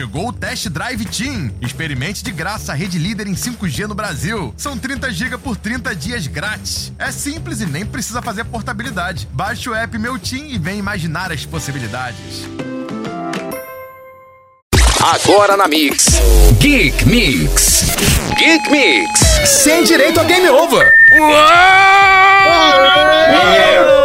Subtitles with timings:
[0.00, 1.50] Chegou o Test Drive Team.
[1.60, 4.54] Experimente de graça a rede líder em 5G no Brasil.
[4.56, 6.90] São 30 GB por 30 dias grátis.
[6.98, 9.28] É simples e nem precisa fazer portabilidade.
[9.30, 12.48] Baixe o app Meu Team e vem imaginar as possibilidades.
[15.02, 16.06] Agora na Mix.
[16.58, 17.84] Geek Mix.
[18.38, 19.20] Geek Mix.
[19.50, 20.90] Sem direito a game over.
[21.12, 21.26] O
[23.84, 23.99] Geek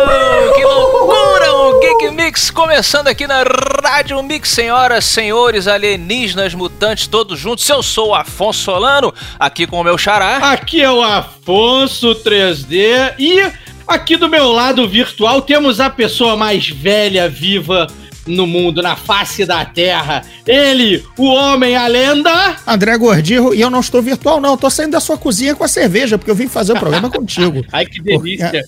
[2.36, 3.46] Mix começando aqui na
[3.82, 7.68] Rádio Mix, senhoras, senhores, alienígenas, mutantes, todos juntos.
[7.70, 10.52] Eu sou o Afonso Solano, aqui com o meu xará.
[10.52, 13.50] Aqui é o Afonso 3D e
[13.88, 17.88] aqui do meu lado virtual temos a pessoa mais velha viva
[18.26, 20.24] no mundo, na face da Terra.
[20.46, 22.58] Ele, o homem, a lenda.
[22.66, 24.52] André Gordillo, e eu não estou virtual, não.
[24.52, 27.10] Eu tô saindo da sua cozinha com a cerveja, porque eu vim fazer o programa
[27.12, 27.64] contigo.
[27.72, 28.64] Ai, que delícia.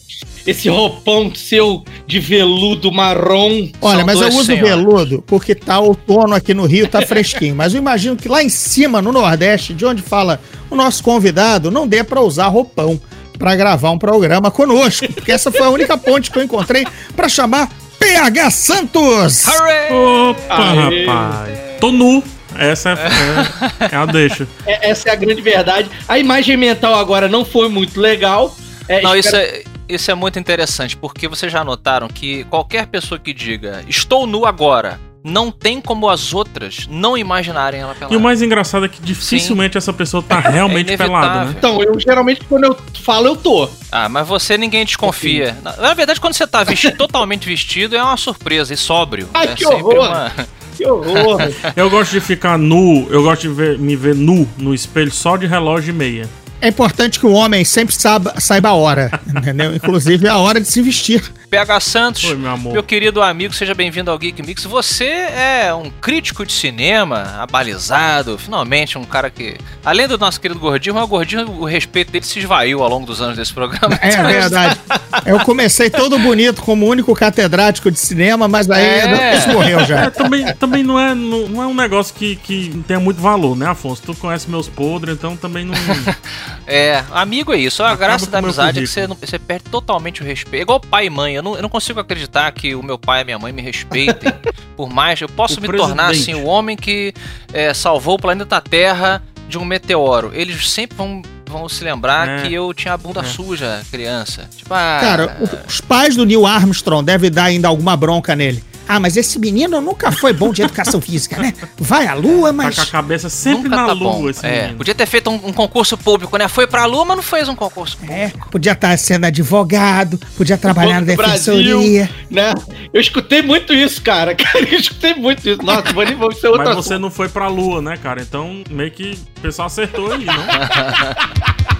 [0.46, 3.70] Esse roupão seu de veludo marrom.
[3.82, 4.70] Olha, mas eu uso senhores.
[4.70, 7.56] veludo porque tá outono aqui no Rio, tá fresquinho.
[7.56, 11.70] Mas eu imagino que lá em cima, no Nordeste, de onde fala o nosso convidado,
[11.70, 13.00] não dê pra usar roupão
[13.38, 15.12] pra gravar um programa conosco.
[15.14, 17.70] Porque essa foi a única ponte que eu encontrei pra chamar
[18.00, 19.46] PH Santos!
[19.48, 19.92] Hooray!
[19.92, 20.58] Opa,
[20.90, 21.06] Aê.
[21.06, 21.60] rapaz.
[21.80, 22.24] Tô nu.
[22.58, 22.94] Essa é,
[23.92, 24.48] é, é a deixa.
[24.66, 25.90] É- essa é a grande verdade.
[26.08, 28.56] A imagem mental agora não foi muito legal.
[28.88, 32.88] É, Não, isso espero- é, isso é muito interessante, porque vocês já notaram que qualquer
[32.88, 38.14] pessoa que diga estou nu agora, não tem como as outras não imaginarem ela pelada.
[38.14, 41.56] E o mais engraçado é que dificilmente essa pessoa tá realmente É pelada, né?
[41.58, 43.70] Então, eu geralmente quando eu falo, eu tô.
[43.92, 45.58] Ah, mas você ninguém desconfia.
[45.64, 49.28] Na, na verdade, quando você tá vestido, totalmente vestido, é uma surpresa e sóbrio.
[49.34, 49.96] Ai, é que horror.
[50.08, 50.32] uma-
[50.78, 51.40] Que horror.
[51.76, 55.36] Eu gosto de ficar nu, eu gosto de ver- me ver nu no espelho só
[55.36, 56.30] de relógio e meia.
[56.60, 59.76] É importante que o homem sempre saiba, saiba a hora, entendeu?
[59.76, 61.24] Inclusive a hora de se vestir.
[61.50, 62.74] PH Santos, Oi, meu amor.
[62.74, 64.66] meu querido amigo, seja bem-vindo ao Geek Mix.
[64.66, 69.56] Você é um crítico de cinema, abalizado, finalmente um cara que,
[69.86, 73.06] além do nosso querido Gordinho, mas o Gordinho, o respeito dele se esvaiu ao longo
[73.06, 73.98] dos anos desse programa.
[74.02, 74.78] É verdade.
[75.26, 79.38] Eu comecei todo bonito como único catedrático de cinema, mas aí É.
[79.38, 80.12] isso morreu É, já.
[80.12, 83.68] também, também não, é, não, não é um negócio que, que tenha muito valor, né,
[83.70, 84.02] Afonso?
[84.02, 85.76] Tu conhece meus podres, então também não.
[86.66, 87.82] É, amigo é isso.
[87.84, 90.60] A Acaba graça da amizade é que você, não- você perde totalmente o respeito.
[90.60, 91.36] É igual pai e mãe.
[91.36, 93.62] Eu não, eu não consigo acreditar que o meu pai e a minha mãe me
[93.62, 94.32] respeitem.
[94.76, 96.44] por mais, eu posso O me tornar assim presidente.
[96.44, 97.14] o homem que
[97.54, 100.32] é, salvou o planeta Terra de um meteoro.
[100.34, 102.42] Eles sempre vão, vão se lembrar É.
[102.42, 103.24] que eu tinha a bunda É.
[103.24, 104.50] suja, criança.
[104.56, 105.38] Tipo, ah, Cara,
[105.68, 108.62] os pais do Neil Armstrong devem dar ainda alguma bronca nele.
[108.88, 111.54] Ah, mas esse menino nunca foi bom de educação física, né?
[111.78, 112.76] Vai à lua, Tá mas.
[112.76, 114.30] com a cabeça sempre nunca na tá lua bom.
[114.30, 114.78] esse É, menino.
[114.78, 116.48] podia ter feito um, um concurso público, né?
[116.48, 118.14] Foi pra lua, mas não fez um concurso público.
[118.20, 122.10] É, podia estar sendo advogado, podia trabalhar na defensoria.
[122.30, 122.54] né?
[122.94, 124.34] Eu escutei muito isso, cara.
[124.48, 125.62] Cara, eu escutei muito isso.
[125.64, 128.22] Nossa, vou nem vou ser outra Mas você não foi pra lua, né, cara?
[128.22, 130.34] Então meio que o pessoal acertou aí, não?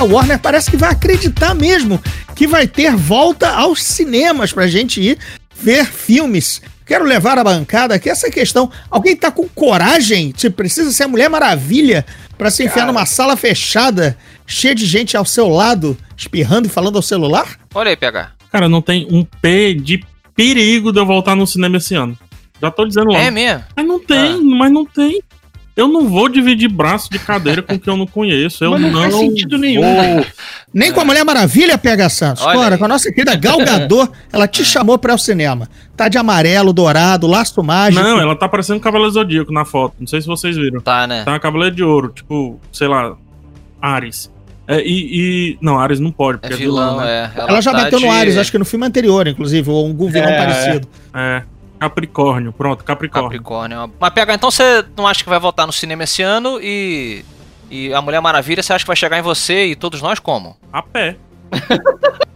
[0.00, 2.02] A Warner parece que vai acreditar mesmo
[2.34, 5.18] que vai ter volta aos cinemas pra gente ir
[5.54, 6.62] ver filmes.
[6.86, 8.72] Quero levar a bancada aqui essa questão.
[8.90, 10.30] Alguém tá com coragem?
[10.30, 12.06] Tipo, precisa ser a Mulher Maravilha
[12.38, 14.16] pra se enfiar numa sala fechada,
[14.46, 17.60] cheia de gente ao seu lado, espirrando e falando ao celular?
[17.74, 18.32] Olha aí, PH.
[18.50, 20.02] Cara, não tem um P de
[20.34, 22.18] perigo de eu voltar no cinema esse ano.
[22.58, 23.20] Já tô dizendo logo.
[23.20, 23.64] É mesmo?
[23.76, 25.22] Mas não tem, mas não tem.
[25.76, 28.62] Eu não vou dividir braço de cadeira com quem eu não conheço.
[28.62, 29.82] Eu Mas não não, faz sentido nenhum.
[29.82, 30.26] vou.
[30.74, 32.42] Nem com a Mulher Maravilha, PH Santos.
[32.44, 32.78] Olha Bora, aí.
[32.78, 35.68] com a nossa querida Gal Gadot, ela te chamou pra ir ao cinema.
[35.96, 38.02] Tá de amarelo, dourado, laço mágico.
[38.02, 39.94] Não, ela tá parecendo um Cavaleiro Zodíaco na foto.
[40.00, 40.80] Não sei se vocês viram.
[40.80, 41.24] Tá, né?
[41.24, 43.14] Tá uma Cavaleiro de Ouro, tipo, sei lá,
[43.80, 44.30] Ares.
[44.68, 47.30] É, e, e- Não, Ares não pode, É porque é vilão, vilão, né?
[47.36, 47.40] é.
[47.40, 50.08] Ela já tá bateu no de- Ares, acho que no filme anterior, inclusive, ou algum
[50.08, 50.88] vilão É, parecido.
[51.14, 51.42] É.
[51.80, 53.30] Capricórnio, pronto, Capricórnio.
[53.30, 53.80] Capricórnio.
[53.84, 57.24] é Mas pega, então você não acha que vai voltar no cinema esse ano e.
[57.70, 60.56] E a Mulher Maravilha, você acha que vai chegar em você e todos nós como?
[60.72, 61.16] A pé.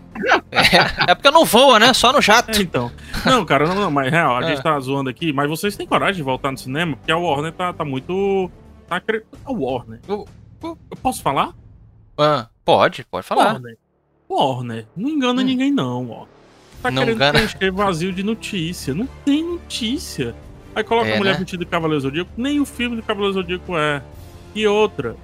[0.53, 1.93] É, é porque não voa, né?
[1.93, 2.57] Só no jato.
[2.57, 2.91] É, então.
[3.27, 4.49] Não, cara, não, não, mas real, a É.
[4.55, 6.97] gente tá zoando aqui, mas vocês têm coragem de voltar no cinema?
[6.97, 8.49] Porque a Warner tá, tá muito.
[8.89, 9.25] Tá cre...
[9.45, 10.01] A Warner.
[10.07, 10.25] Eu,
[10.63, 11.53] eu- eu posso falar?
[12.17, 13.55] Ah, pode, pode falar.
[13.55, 13.77] Warner.
[14.31, 14.87] Warner.
[14.97, 15.45] Não engana Hum.
[15.45, 16.27] ninguém, não, ó.
[16.85, 17.33] Tá Não querendo engana.
[17.39, 18.95] preencher vazio de notícia.
[18.95, 20.35] Não tem notícia.
[20.77, 21.39] Aí coloca É, a mulher né?
[21.39, 22.31] vestida de Cavaleiro Zodíaco.
[22.37, 24.03] Nem o filme do Cavaleiro Zodíaco é.
[24.55, 25.17] E outra.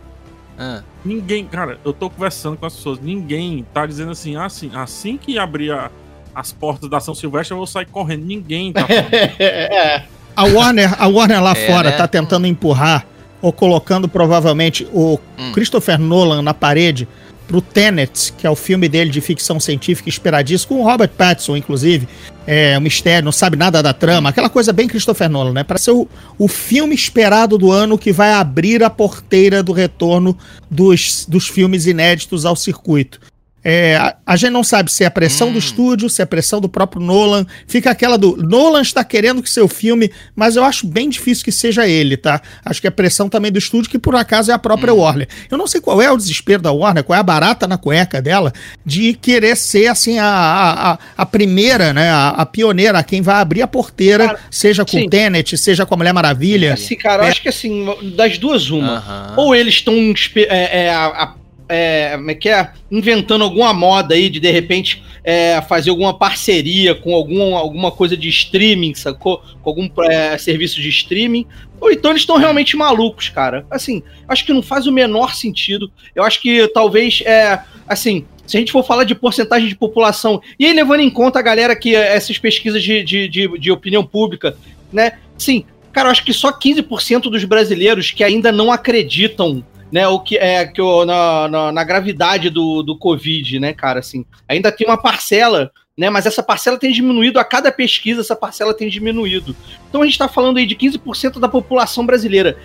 [0.58, 2.98] Ah, Ninguém, cara, eu tô conversando com as pessoas.
[3.00, 5.90] Ninguém tá dizendo assim, assim, assim que abrir a-
[6.34, 8.24] as portas da São Silvestre, eu vou sair correndo.
[8.24, 8.86] Ninguém tá
[9.38, 10.04] é,
[10.36, 11.96] A Warner, a Warner lá É, fora né?
[11.96, 13.04] tá tentando empurrar,
[13.42, 15.52] ou colocando provavelmente o Hum.
[15.52, 17.08] Christopher Nolan na parede,
[17.50, 21.56] pro Tenet, que é o filme dele de ficção científica esperadíssimo, com o Robert Pattinson,
[21.56, 22.06] inclusive.
[22.46, 25.64] É um mistério, não sabe nada da trama, aquela coisa bem Christopher Nolan, né?
[25.64, 26.08] Para ser o,
[26.38, 30.38] o filme esperado do ano que vai abrir a porteira do retorno
[30.70, 33.20] dos, dos filmes inéditos ao circuito.
[33.62, 35.52] É, a, a, gente não sabe se é a pressão hum.
[35.52, 37.46] do estúdio, se é a pressão do próprio Nolan.
[37.66, 38.36] Fica aquela do.
[38.36, 42.40] Nolan está querendo que seu filme, mas eu acho bem difícil que seja ele, tá?
[42.64, 44.98] Acho que é pressão também do estúdio, que por acaso é a própria hum.
[44.98, 45.28] Warner.
[45.50, 48.22] Eu não sei qual é o desespero da Warner, qual é a barata na cueca
[48.22, 48.52] dela,
[48.84, 52.10] de querer ser, assim, a, a, a primeira, né?
[52.10, 55.94] A, a, pioneira, quem vai abrir a porteira, cara, seja com o Tenet, seja com
[55.94, 56.74] a Mulher Maravilha.
[56.74, 57.26] Assim, cara, é.
[57.26, 57.86] eu acho que assim,
[58.16, 58.98] das duas, uma.
[58.98, 59.44] Uh -huh.
[59.44, 59.94] Ou eles estão.
[60.34, 61.34] É, é, a
[61.70, 62.72] é, é que é?
[62.90, 68.16] Inventando alguma moda aí de de repente é, fazer alguma parceria com algum, alguma coisa
[68.16, 69.42] de streaming, sacou?
[69.62, 71.46] Com algum é, serviço de streaming.
[71.80, 73.64] Ou então eles estão realmente malucos, cara.
[73.70, 75.90] Assim, acho que não faz o menor sentido.
[76.14, 80.42] Eu acho que talvez, é, assim, se a gente for falar de porcentagem de população,
[80.58, 84.04] e aí levando em conta a galera que essas pesquisas de, de, de, de opinião
[84.04, 84.56] pública,
[84.92, 85.12] né?
[85.38, 90.20] Sim, cara, eu acho que só 15% dos brasileiros que ainda não acreditam né, o
[90.20, 94.70] que é que o, na, na, na, gravidade do, do Covid, né, cara, assim, ainda
[94.70, 98.88] tem uma parcela, né, mas essa parcela tem diminuído a cada pesquisa, essa parcela tem
[98.88, 99.54] diminuído.
[99.88, 102.56] Então a gente está falando aí de 15% da população brasileira.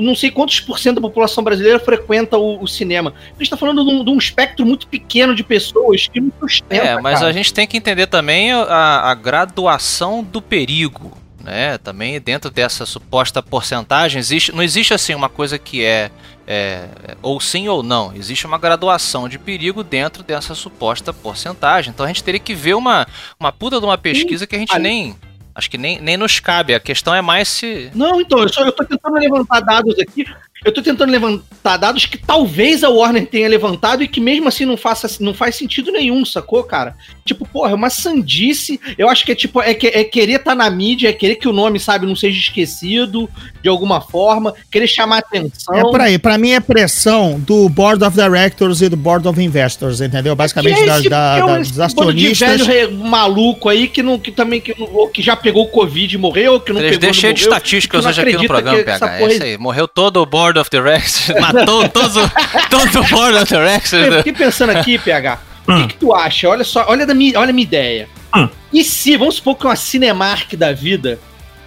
[0.00, 3.12] Não sei quantos por cento da população brasileira frequenta o, o cinema.
[3.26, 6.30] A gente está falando de um, de um, espectro muito pequeno de pessoas que não
[6.38, 6.84] sustenta.
[6.84, 7.30] É, mas cara.
[7.30, 11.78] a gente tem que entender também a, a graduação do perigo né?
[11.78, 16.10] Também dentro dessa suposta porcentagem existe, não existe assim uma coisa que é,
[16.46, 16.88] é,
[17.20, 18.14] ou sim ou não.
[18.14, 21.90] Existe uma graduação de perigo dentro dessa suposta porcentagem.
[21.90, 23.06] Então a gente teria que ver uma
[23.38, 25.16] uma puta de uma pesquisa que a gente nem
[25.54, 26.74] Acho que nem, nem nos cabe.
[26.74, 27.90] A questão é mais se.
[27.94, 30.24] Não, então, eu, só, eu tô tentando levantar dados aqui
[30.64, 34.64] eu tô tentando levantar dados que talvez a Warner tenha levantado e que mesmo assim
[34.64, 36.96] não, faça, não faz sentido nenhum, sacou, cara?
[37.24, 38.80] Tipo, porra, é uma sandice.
[38.96, 41.36] Eu acho que é tipo, é, que, é querer estar tá na mídia, é querer
[41.36, 43.28] que o nome, sabe, não seja esquecido
[43.62, 45.74] de alguma forma, querer chamar atenção.
[45.74, 49.40] É por aí, pra mim é pressão do Board of Directors e do Board of
[49.40, 50.34] Investors, entendeu?
[50.34, 52.58] Basicamente é esse, da, da, dos acionistas.
[52.58, 56.18] De velho maluco aí que, não, que também que, ou que já pegou Covid e
[56.18, 57.14] morreu, que não 3D pegou.
[57.14, 59.18] cheio de estatísticas hoje aqui no programa, PH.
[59.18, 59.58] É isso aí.
[59.58, 62.30] Morreu todo o Board Board of Directors, matou todo,
[62.68, 63.92] todo o Board of Directors.
[63.92, 66.48] Eu fiquei pensando aqui, PH, o que, que, tu acha?
[66.48, 68.08] Olha só, olha, da minha, olha a minha ideia.
[68.36, 68.48] Hum.
[68.72, 71.18] E se, vamos supor que uma Cinemark da vida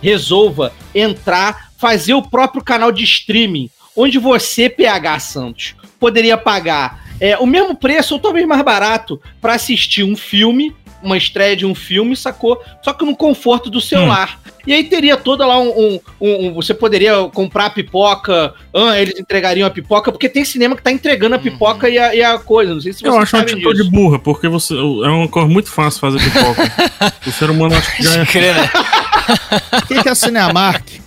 [0.01, 7.37] resolva entrar, fazer o próprio canal de streaming, onde você, PH Santos, poderia pagar é,
[7.37, 11.75] o mesmo preço ou talvez mais barato para assistir um filme uma estreia de um
[11.75, 12.59] filme, sacou?
[12.81, 14.39] Só que no conforto do celular.
[14.43, 14.44] Hum.
[14.65, 19.67] E aí teria toda lá um, um, um, Você poderia comprar pipoca, ah, eles entregariam
[19.67, 21.93] a pipoca, porque tem cinema que tá entregando a pipoca uhum.
[21.93, 22.73] e, a, e, a, coisa.
[22.73, 25.47] Não sei se você Eu acho uma atitude de burra, porque você, é uma coisa
[25.47, 26.71] muito fácil fazer pipoca.
[27.27, 28.17] o ser humano acho que já é.
[28.17, 28.69] Né?
[29.81, 31.05] O que, que a Cinemark?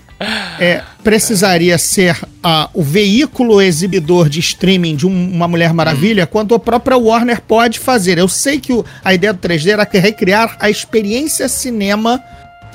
[0.58, 6.28] é, precisaria ser uh, o veículo exibidor de streaming de um, uma Mulher Maravilha, hum.
[6.31, 8.19] quando a própria Warner pode fazer.
[8.19, 12.22] Eu sei que o, a ideia do 3D era recriar a experiência cinema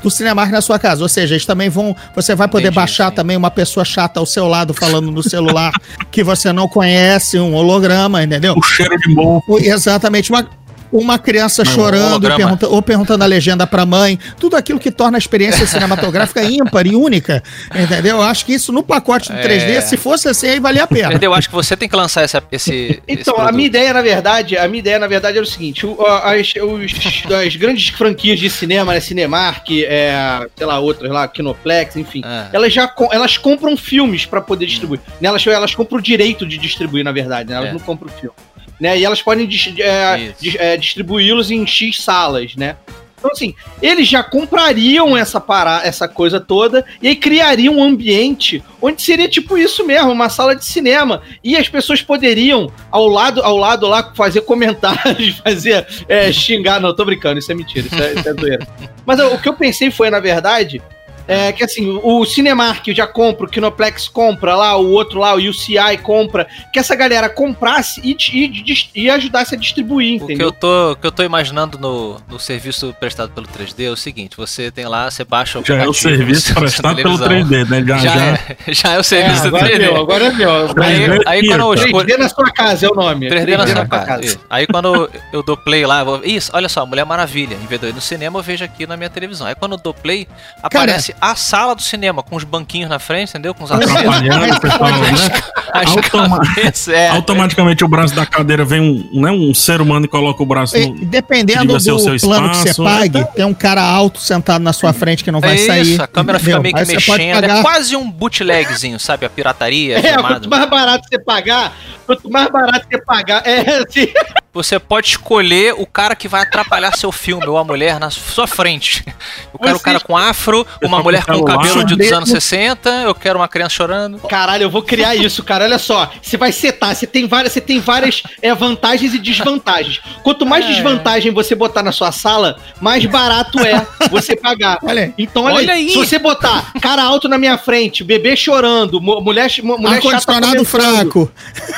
[0.04, 1.02] do Cinemark na sua casa.
[1.02, 1.96] Ou seja, eles também vão.
[2.16, 3.16] Você vai poder Entendi, baixar sim.
[3.16, 5.72] também uma pessoa chata ao seu lado falando no celular
[6.12, 8.54] que você não conhece, um holograma, entendeu?
[8.56, 9.58] O cheiro de mofo.
[9.58, 10.30] Exatamente.
[10.30, 10.48] Uma,
[10.94, 14.92] uma criança Não, chorando um pergunta, ou perguntando a legenda pra mãe, tudo aquilo que
[14.92, 17.42] torna a experiência cinematográfica ímpar e única,
[17.74, 18.18] entendeu?
[18.18, 19.82] Eu acho que isso no pacote do 3D, é...
[19.82, 21.20] se fosse assim, aí valia a pena.
[21.20, 22.38] Eu acho que você tem que lançar esse.
[22.52, 25.50] esse então, esse a minha ideia, na verdade, a minha ideia, na verdade, era o
[25.50, 29.00] seguinte: o, as, os, as grandes franquias de cinema, né?
[29.00, 32.50] Cinemark, é, sei lá, outras lá, Kinoplex, enfim, ah.
[32.54, 35.00] elas já elas compram filmes para poder distribuir.
[35.00, 35.26] Hum.
[35.26, 37.56] Elas, elas compram o direito de distribuir, na verdade, né?
[37.56, 37.74] Elas é.
[37.74, 38.36] não compram filme
[38.80, 38.98] né?
[38.98, 39.48] E elas podem
[39.80, 42.76] é, é, distribuí-los em X salas, né?
[43.24, 48.62] Então, assim, eles já comprariam essa para essa coisa toda e aí criariam um ambiente
[48.82, 51.22] onde seria tipo isso mesmo, uma sala de cinema.
[51.42, 56.82] E as pessoas poderiam, ao lado, ao lado lá, fazer comentários, fazer é, xingar.
[56.82, 58.68] Não, tô brincando, isso é mentira, isso é, isso é doeira.
[59.06, 60.82] Mas o que eu pensei foi, na verdade,
[61.28, 65.38] é que assim, o Cinemark já compra, o Kinoplex compra lá, o outro lá, o
[65.38, 70.36] UCI compra, que essa galera comprasse e, e, e ajudasse a distribuir, entendeu?
[70.36, 73.90] O que eu tô, que eu tô imaginando no, no serviço prestado pelo 3D é
[73.90, 77.70] o seguinte, você tem lá, você baixa o Já é o serviço prestado pelo 3D,
[77.70, 77.84] né?
[77.86, 79.80] Já, já, já, é, já é o serviço é, do 3D.
[79.80, 80.54] Meu, agora é meu.
[80.84, 83.30] Aí, aí quando eu 3D na sua casa é o nome.
[83.30, 84.06] 3D, 3D na, sua casa.
[84.06, 84.40] casa.
[84.50, 87.56] Aí quando eu dou play lá, vou, isso, olha só, Mulher Maravilha.
[87.56, 89.48] Em vez de eu ir no cinema, eu vejo aqui na minha televisão.
[89.48, 90.28] Aí quando eu dou play,
[90.62, 93.54] aparece a sala do cinema, com os banquinhos na frente, entendeu?
[93.54, 93.96] Com os assentos.
[93.96, 95.42] Atrapalhando o pessoal, né?
[95.74, 97.10] As Automa- cabeças, é.
[97.10, 100.78] Automaticamente o braço da cadeira vem um, né, um ser humano e coloca o braço
[100.78, 101.06] E, no.
[101.06, 103.28] dependendo Diga seu- do seu plano que você espaço, pague, né?
[103.36, 105.82] tem um cara alto sentado na sua frente que não vai É sair.
[105.94, 106.74] isso, a câmera fica entendeu?
[106.74, 107.38] meio que mexendo.
[107.38, 109.26] É pagar- quase um bootlegzinho, sabe?
[109.26, 109.98] A pirataria.
[109.98, 111.74] É, quanto mais barato você pagar,
[112.06, 114.08] quanto mais barato você pagar, é assim.
[114.54, 118.46] Você pode escolher o cara que vai atrapalhar seu filme, ou a mulher na sua
[118.46, 119.04] frente.
[119.52, 123.16] Eu quero o cara com afro, uma mulher com cabelo de dos anos 60, eu
[123.16, 124.20] quero uma criança chorando.
[124.20, 125.64] Caralho, eu vou criar isso, cara.
[125.66, 130.00] Olha só, você vai setar, você tem várias, você tem várias é, vantagens e desvantagens.
[130.24, 134.78] Quanto mais desvantagem você botar na sua sala, mais barato é você pagar.
[134.84, 135.14] Olha aí.
[135.18, 139.20] Então, olha, Olha aí, se você botar cara alto na minha frente, bebê chorando, mu-
[139.20, 141.32] mulher, mu- mulher chata Ar-condicionado fraco.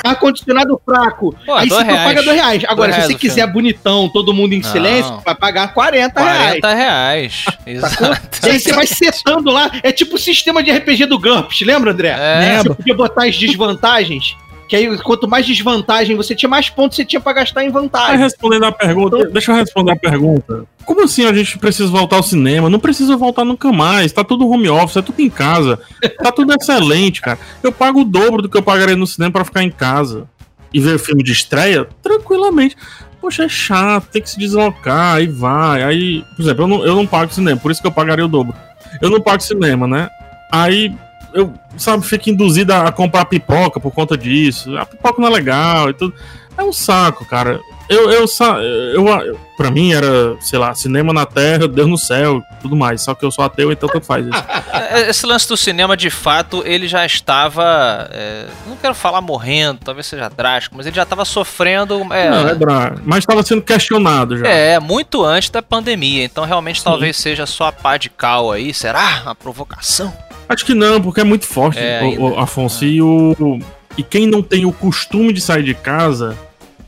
[0.03, 2.64] ar-condicionado fraco, Pô, aí você paga dois reais.
[2.67, 4.72] Agora, se você quiser bonitão, todo mundo em Não.
[4.72, 6.60] silêncio, vai pagar 40, reais.
[6.60, 7.45] 40 reais.
[7.65, 8.39] Exato.
[8.45, 9.72] E aí você vai setando lá.
[9.84, 12.10] É tipo o sistema de RPG do GURPS, lembra, André?
[12.10, 12.57] É.
[12.60, 14.36] Você podia botar as desvantagens.
[14.67, 18.17] Que aí, quanto mais desvantagem você tinha, mais pontos você tinha pra gastar em vantagem.
[18.17, 20.65] respondendo a pergunta, deixa eu responder a pergunta.
[20.84, 22.69] Como assim a gente precisa voltar ao cinema?
[22.69, 24.12] Não precisa voltar nunca mais.
[24.12, 25.79] Tá tudo home office, é tudo em casa.
[26.17, 27.38] Tá tudo excelente, cara.
[27.62, 30.27] Eu pago o dobro do que eu pagaria no cinema pra ficar em casa
[30.75, 32.75] e ver filme de estreia tranquilamente.
[33.22, 35.82] Poxa, é chato, tem que se deslocar, aí vai.
[35.82, 38.27] Aí, por exemplo, eu não, eu não pago cinema, por isso que eu pagaria o
[38.27, 38.53] dobro.
[39.01, 40.10] Eu não pago cinema, né?
[40.51, 40.94] Aí
[41.34, 44.77] eu, sabe, fico induzido a comprar pipoca por conta disso.
[44.77, 46.13] A pipoca não é legal e tudo.
[46.58, 47.62] É um saco, cara.
[47.88, 52.42] Eu, eu, eu, eu, pra mim era, sei lá, cinema na terra, Deus no céu,
[52.62, 53.01] tudo mais.
[53.01, 54.44] Só que eu sou ateu, então tanto faz isso.
[54.74, 58.10] É, Esse lance do cinema, de fato, ele já estava.
[58.12, 62.01] é, não quero falar morrendo, talvez seja drástico, mas ele já estava sofrendo.
[62.12, 64.48] É, Não, é dra- Mas estava sendo questionado já.
[64.48, 66.24] É, muito antes da pandemia.
[66.24, 68.74] Então, realmente, talvez seja só a pá de cal aí.
[68.74, 69.22] Será?
[69.25, 70.12] Uma provocação?
[70.50, 72.39] Acho que não, porque é muito forte, É, o- o.
[72.39, 72.84] Afonso.
[72.84, 73.60] E, o,
[73.98, 76.36] e quem não tem o costume de sair de casa,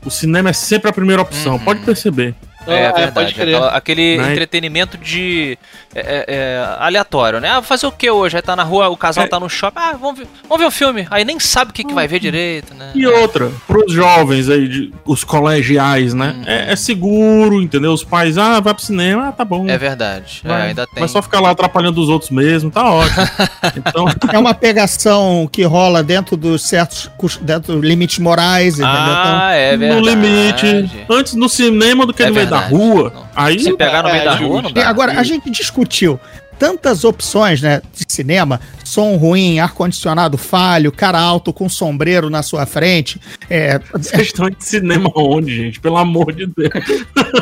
[0.05, 1.53] o cinema é sempre a primeira opção.
[1.53, 1.63] Uhum.
[1.63, 2.35] Pode perceber.
[2.71, 3.11] É, verdade.
[3.13, 3.55] pode crer.
[3.55, 5.57] Aquela- aquele entretenimento de.
[5.95, 7.49] é, é, é, aleatório, né?
[7.51, 8.35] Ah, fazer o que hoje?
[8.35, 9.27] Aí tá na rua, o casal É.
[9.27, 9.77] tá no shopping.
[9.79, 11.07] Ah, vamos ver, vamos ver um filme.
[11.09, 12.91] Aí nem sabe o que, que vai ver direito, né?
[12.93, 16.35] E outra, pros jovens aí, de- os colegiais, né?
[16.37, 16.43] Uhum.
[16.45, 17.91] É, é seguro, entendeu?
[17.93, 19.67] Os pais, ah, vai pro cinema, ah, tá bom.
[19.67, 20.41] É verdade.
[20.43, 20.61] É, Vai.
[20.69, 21.01] ainda tem.
[21.01, 23.25] Mas só ficar lá atrapalhando os outros mesmo, tá ótimo.
[23.77, 27.09] então, É uma pegação que rola dentro dos certos
[27.41, 28.93] dentro dos limites morais, entendeu?
[28.93, 30.09] Então, Ah, é no verdade.
[30.09, 31.05] limite.
[31.09, 33.11] Antes no cinema do que É no meio da rua.
[33.13, 33.27] Não.
[33.35, 34.87] Aí Se pegar no meio É, da rua, não dá.
[34.87, 36.17] agora, a gente discutiu
[36.59, 42.65] tantas opções, né, de cinema, som ruim, ar-condicionado falho, cara alto com sombreiro na sua
[42.65, 45.79] frente, é, vocês estão de cinema onde, gente?
[45.79, 46.71] Pelo amor de Deus.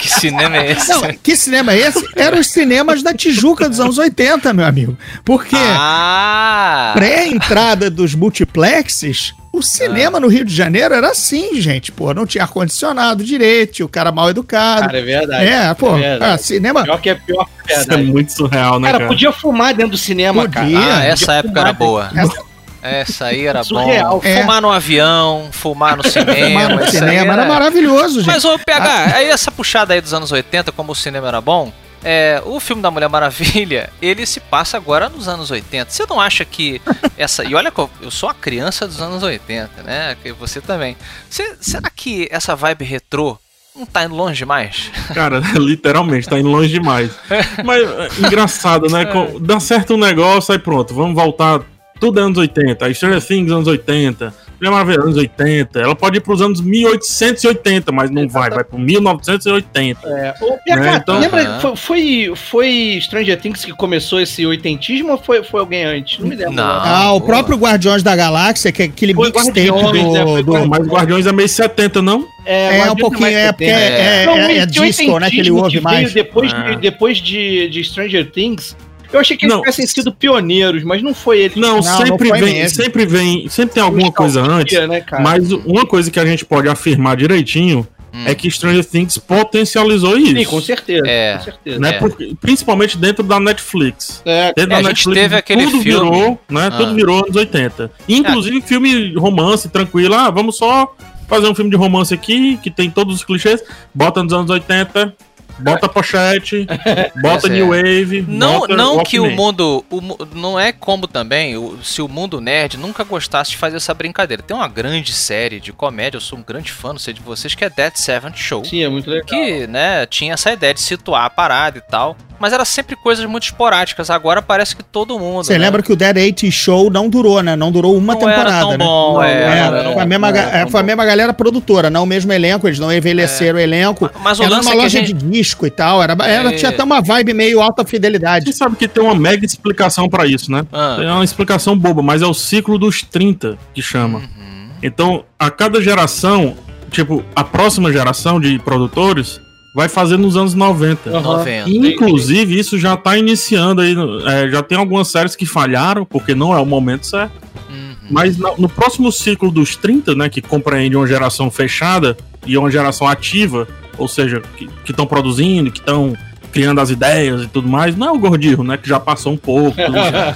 [0.00, 0.88] Que cinema é esse?
[0.90, 2.04] Não, que cinema é esse?
[2.16, 4.96] Eram os cinemas da Tijuca dos anos 80, meu amigo.
[5.24, 6.92] Porque Ah!
[7.38, 11.92] Pré-entrada dos multiplexes, o cinema no Rio de Janeiro era assim, gente.
[11.92, 14.82] Pô, não tinha ar-condicionado direito, o cara mal educado.
[14.86, 15.44] Cara, é verdade.
[15.46, 16.32] é, pô, é verdade.
[16.34, 16.82] ah, cinema.
[16.84, 18.10] Pior que é pior que é Isso é verdade.
[18.12, 19.08] muito surreal, né, Cara, cara?
[19.10, 20.80] podia fumar dentro do cinema, Podia.
[20.80, 20.96] cara.
[21.00, 22.10] Ah, essa época era boa.
[22.14, 24.20] Essa- Essa aí era Surreal.
[24.20, 24.28] bom.
[24.28, 24.42] É.
[24.42, 26.60] Fumar no avião, fumar no cinema.
[26.60, 28.26] Fumar no cinema era maravilhoso, gente.
[28.26, 31.72] Mas, ô, PH, aí essa puxada aí dos anos 80, como o cinema era bom,
[32.04, 35.90] é, o filme da Mulher Maravilha, ele se passa agora nos anos 80.
[35.90, 36.80] Você não acha que
[37.16, 37.44] essa.
[37.44, 40.16] E olha eu, sou a criança dos anos 80, né?
[40.22, 40.96] Que você também.
[41.30, 43.38] Cê- será que essa vibe retrô
[43.74, 44.90] não tá indo longe demais?
[45.14, 47.10] Cara, literalmente, tá indo longe demais.
[47.64, 49.04] Mas é, engraçado, né?
[49.40, 51.60] Dá certo um negócio, aí pronto, vamos voltar
[51.98, 52.84] tudo anos 80.
[52.84, 54.34] Aí Stranger Things, anos 80.
[54.60, 55.80] Mulher Maravilha, anos 80.
[55.80, 60.08] Ela pode ir pros anos 1880, mas não vai, vai pro 1980.
[60.08, 60.34] É.
[60.40, 61.60] Ô, PH, Né, então- lembra, Aham.
[61.60, 66.18] foi, foi, foi Stranger Things que começou esse oitentismo ou foi, foi alguém antes?
[66.18, 66.54] Não me lembro.
[66.54, 66.64] Não.
[66.64, 67.30] Ah, o boa.
[67.32, 70.22] próprio Guardiões da Galáxia, que é aquele Foi mixtape Guardiões, né?
[70.24, 72.26] Foi do, do, Pô, mas Guardiões é meio 70, não?
[72.46, 73.80] É, um Guardiões pouquinho, mais é porque 70.
[73.80, 75.30] é, Não, é, é esse disco, né?
[75.30, 76.12] Que ele ouve veio mais.
[76.12, 76.70] Depois, Ah.
[76.70, 78.76] de, depois de, de Stranger Things,
[79.14, 79.60] eu achei que eles Não.
[79.62, 81.54] tivessem sido pioneiros, mas não foi ele.
[81.56, 82.82] Não, Não, sempre não vem, mesmo.
[82.82, 84.88] sempre vem, sempre tem alguma coisa antes.
[84.88, 85.22] Né, cara?
[85.22, 88.24] Mas uma coisa que a gente pode afirmar direitinho Hum.
[88.26, 90.36] é que Stranger Things potencializou isso.
[90.36, 91.02] Sim, com certeza.
[91.06, 91.36] É.
[91.36, 91.78] Com certeza.
[91.80, 91.88] né?
[91.90, 91.92] É.
[91.98, 94.22] Porque- principalmente dentro da Netflix.
[94.24, 96.10] É, Dentro É, da a gente teve aquele tudo filme.
[96.10, 96.68] virou, né?
[96.68, 96.76] Ah.
[96.76, 97.90] Tudo virou anos 80.
[98.08, 100.14] Inclusive filme romance tranquilo.
[100.14, 100.94] Ah, vamos só
[101.28, 103.60] fazer um filme de romance aqui que tem todos os clichês.
[103.92, 105.12] Bota nos anos 80,
[105.58, 106.66] bota pochete,
[107.20, 107.50] bota é.
[107.50, 108.24] New Wave.
[108.28, 109.84] Não, bota não que o mundo.
[109.90, 110.00] o
[110.34, 114.42] não é como também o- se o mundo nerd nunca gostasse de fazer essa brincadeira.
[114.42, 117.54] Tem uma grande série de comédia, eu sou um grande fã, não sei de vocês,
[117.54, 118.64] que é Dead Seventh Show.
[118.64, 119.26] sim, é muito legal.
[119.26, 122.16] Que, né, tinha essa ideia de situar a parada e tal.
[122.44, 124.10] Mas era sempre coisas muito esporádicas.
[124.10, 125.44] Agora parece que todo mundo.
[125.44, 125.64] Você né?
[125.64, 127.56] lembra que o Dead Eight Show não durou, né?
[127.56, 128.76] Não durou uma Não era temporada, tão né?
[128.84, 130.86] bom, é, É, era, não- foi, a mesma, era é, foi a bom.
[130.88, 134.10] mesma galera produtora, não o mesmo elenco, eles não envelheceram o elenco.
[134.22, 136.56] Mas o era lance uma é loja gente- de disco e tal, era, era, É.
[136.56, 138.44] tinha até uma vibe meio alta fidelidade.
[138.44, 140.66] Você sabe que tem uma mega explicação pra isso, né?
[140.70, 140.98] Ah.
[141.00, 144.18] É uma explicação boba, mas é o ciclo dos 30 que chama.
[144.18, 144.68] Uhum.
[144.82, 146.54] Então, a cada geração,
[146.90, 149.40] tipo, a próxima geração de produtores
[149.74, 151.10] vai fazer nos anos 90.
[151.10, 151.20] Aham.
[151.38, 151.68] 90.
[151.70, 153.92] Inclusive, isso já tá iniciando aí.
[153.94, 157.32] no- é, já tem algumas séries que falharam, porque não é o momento certo.
[157.68, 157.94] Uhum.
[158.10, 162.16] Mas na- no próximo ciclo dos 30, né, que compreende uma geração fechada
[162.46, 163.66] e uma geração ativa,
[163.98, 166.16] ou seja, que estão produzindo, que estão
[166.52, 169.36] criando as ideias e tudo mais, não é o Gordinho, né, que já passou um
[169.36, 169.74] pouco.
[169.84, 170.32] tudo já.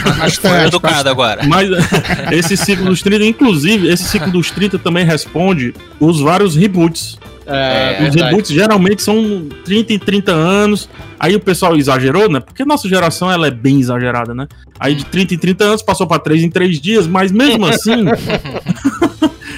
[0.00, 1.44] Foi Bastante, educado agora.
[1.46, 1.68] Mas
[2.32, 7.18] esse ciclo dos 30, inclusive, esse ciclo dos 30 também responde os vários reboots.
[7.46, 8.22] É, Os verdade.
[8.24, 10.88] reboots geralmente são 30 e 30 anos.
[11.18, 12.40] Aí o pessoal exagerou, né?
[12.40, 14.46] Porque nossa geração ela é bem exagerada, né?
[14.78, 18.04] Aí de 30 em 30 anos passou pra 3 em 3 dias, mas mesmo assim,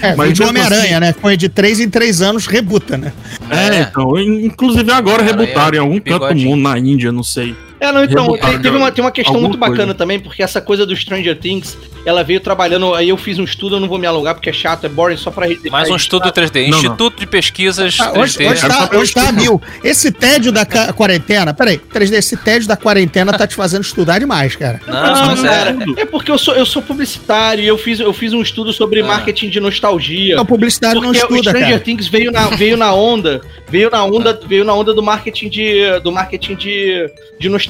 [0.01, 1.15] É, Mas vídeo mesmo Homem-Aranha, assim- né?
[1.21, 3.13] Foi de 3 em 3 anos, rebuta, né?
[3.51, 7.25] é, então, in- inclusive agora rebutaram é em algum canto do mundo, na Índia, não
[7.25, 7.57] sei.
[7.81, 9.95] É, não, então, tem, teve uma, tem uma questão muito bacana coisa.
[9.95, 13.77] também, porque essa coisa do Stranger Things, ela veio trabalhando, aí eu fiz um estudo,
[13.77, 15.47] eu não vou me alongar porque é chato, é boring, só pra...
[15.71, 16.63] Mais um estudo 3D.
[16.65, 16.79] Não, não.
[16.79, 18.19] Instituto de Pesquisas Ah, 3D.
[18.19, 19.61] hoje, hoje, Quero tá, hoje tá mil.
[19.85, 24.57] Esse tédio da quarentena, peraí, 3D, esse tédio da quarentena tá te fazendo estudar demais,
[24.57, 24.81] cara.
[24.87, 28.13] Não, Não, cara, é, é porque eu sou, eu sou publicitário e eu fiz, eu
[28.13, 29.07] fiz um estudo sobre Ah.
[29.07, 30.33] marketing de nostalgia.
[30.33, 31.81] Então, publicidade não Porque o estuda, Stranger cara.
[31.81, 35.69] Things veio na, veio na onda, veio na onda, veio na onda do marketing de
[36.03, 37.68] do marketing de, de nostalgia,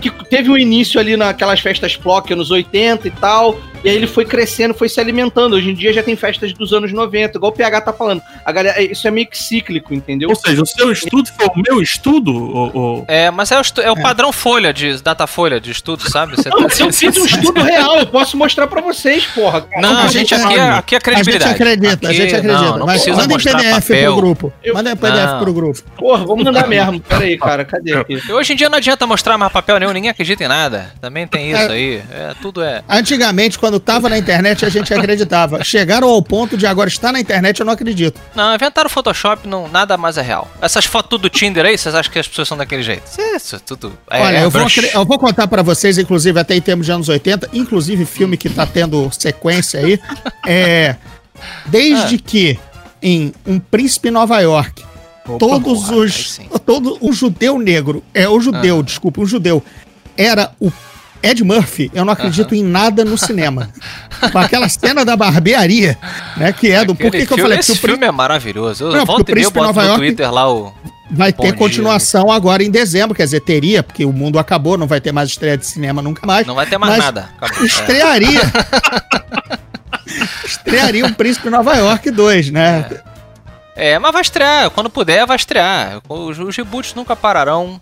[0.00, 4.06] que teve um início ali naquelas festas Plock nos 80 e tal, e aí ele
[4.06, 5.54] foi crescendo, foi se alimentando.
[5.54, 8.22] Hoje em dia já tem festas dos anos 90, igual o PH tá falando.
[8.44, 10.28] A galera, isso é meio que cíclico, entendeu?
[10.30, 13.60] Ou seja, o seu estudo foi o meu estudo, o, o- é, mas é o,
[13.60, 16.36] estu- é o padrão folha de datafolha de estudo, sabe?
[16.36, 19.66] Você Não, tá- eu fiz um estudo real, eu posso mostrar pra vocês, porra.
[19.80, 21.54] Não, a A gente aqui é, aqui é A gente credibilidade.
[21.54, 22.62] acredita, a Aqui, gente acredita.
[22.62, 24.12] Não, não Mas precisa manda em PDF papel.
[24.12, 24.52] pro grupo.
[24.62, 25.40] Eu- Manda em PDF Não.
[25.40, 25.82] pro grupo.
[25.96, 27.00] Porra, vamos mandar mesmo.
[27.00, 28.32] Pera aí, cara, cadê aqui?
[28.32, 30.92] Hoje em dia não adianta mostrar mais papel nenhum, ninguém acredita em nada.
[31.00, 31.72] Também tem isso É.
[31.72, 32.02] aí.
[32.10, 32.82] É, tudo é.
[32.88, 35.62] Antigamente, quando tava na internet, a gente acreditava.
[35.64, 38.20] Chegaram ao ponto de agora estar na internet, eu não acredito.
[38.34, 40.50] Não, inventaram o Photoshop, não, nada mais é real.
[40.60, 43.04] Essas fotos do Tinder aí, vocês acham que as pessoas são daquele jeito?
[43.34, 43.96] Isso, tudo.
[44.10, 46.92] É, Olha, é eu, vou, eu vou contar pra vocês, inclusive, até em termos de
[46.92, 50.00] anos 80, inclusive filme que tá tendo sequência aí.
[50.46, 50.96] É.
[51.66, 52.58] Desde que
[53.02, 54.82] em Um Príncipe em Nova York,
[55.26, 56.40] Opa, todos porra, os.
[56.64, 58.02] Todo um judeu negro.
[58.12, 59.62] É, o judeu, desculpa, um judeu.
[60.16, 60.70] Era o
[61.24, 63.70] Ed Murphy, eu não acredito em nada no cinema.
[64.32, 65.98] Com aquela cena da barbearia,
[66.36, 66.52] né?
[66.52, 66.94] Que é do.
[66.94, 67.58] Por que, que eu falei?
[67.58, 68.84] Porque o filme é maravilhoso.
[68.84, 70.72] Eu Não, volta o e Príncipe boto Nova no York- Twitter lá o.
[71.10, 71.58] Vai Bom ter dia.
[71.58, 75.28] continuação agora em dezembro, quer dizer, teria, porque o mundo acabou, não vai ter mais
[75.28, 76.46] estreia de cinema nunca mais.
[76.46, 77.28] Não vai ter mais nada.
[77.38, 77.62] Acabou.
[77.62, 77.66] É.
[77.66, 78.40] Estrearia.
[80.44, 82.86] estrearia um Príncipe Nova York 2, né?
[83.76, 84.70] É, mas vai estrear.
[84.70, 86.00] Quando puder, vai estrear.
[86.08, 87.80] Os, os reboots nunca pararão.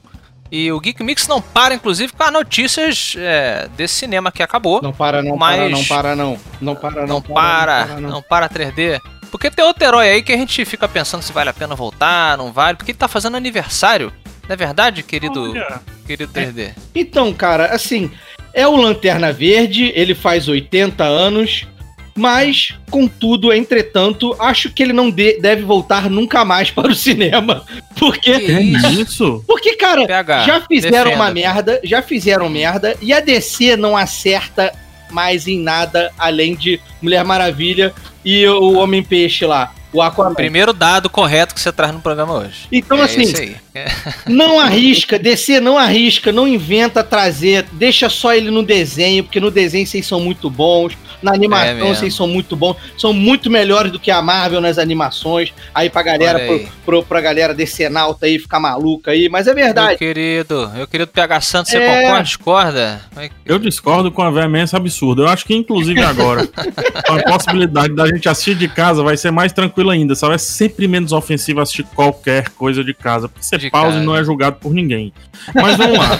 [0.52, 4.82] E o Geek Mix não para, inclusive, com as notícias é, desse cinema que acabou.
[4.82, 6.38] Não para, não Mas- para, não para, não.
[6.60, 9.00] Não para, não, não, para, não para 3D.
[9.30, 12.36] Porque tem outro herói aí que a gente fica pensando se vale a pena voltar,
[12.36, 14.12] não vale, porque ele tá fazendo aniversário.
[14.46, 15.80] Não é verdade, querido, Olha.
[16.06, 16.74] querido 3D?
[16.94, 18.10] Então, cara, assim,
[18.52, 21.66] é o Lanterna Verde, ele faz 80 anos,
[22.14, 27.64] mas, contudo, entretanto, acho que ele não de- deve voltar nunca mais para o cinema.
[27.98, 29.42] Porque, Que É isso?
[29.46, 31.16] porque cara, PH, já fizeram defenda.
[31.16, 34.72] uma merda, já fizeram merda, e a DC não acerta
[35.10, 37.92] mais em nada além de Mulher Maravilha
[38.24, 40.34] e o Homem-Peixe lá, o Aquaman.
[40.34, 42.66] Primeiro dado correto que você traz no programa hoje.
[42.72, 43.54] Então, é assim.
[44.26, 49.50] Não arrisca, DC não arrisca, não inventa trazer, deixa só ele no desenho, porque no
[49.50, 51.94] desenho vocês são muito bons, na É animação mesmo.
[51.94, 56.02] vocês são muito bons, são muito melhores do que a Marvel nas animações, aí pra
[56.02, 56.68] galera, Olha pro, aí.
[56.84, 59.98] pro, pra galera decenalta aí ficar maluca aí, mas é Meu verdade.
[59.98, 62.02] querido, meu querido PH Santos, você É.
[62.02, 63.00] concorda, discorda?
[63.16, 65.22] É Eu discordo com a veemência absurda.
[65.22, 66.46] Eu acho que, inclusive, agora,
[67.06, 70.14] com a possibilidade da gente assistir de casa, vai ser mais tranquilo ainda.
[70.14, 70.34] Sabe?
[70.34, 73.28] É sempre menos ofensivo assistir qualquer coisa de casa.
[73.28, 74.02] Porque você De pausa casa.
[74.02, 75.12] e não é julgado por ninguém.
[75.54, 76.18] Mas vamos lá.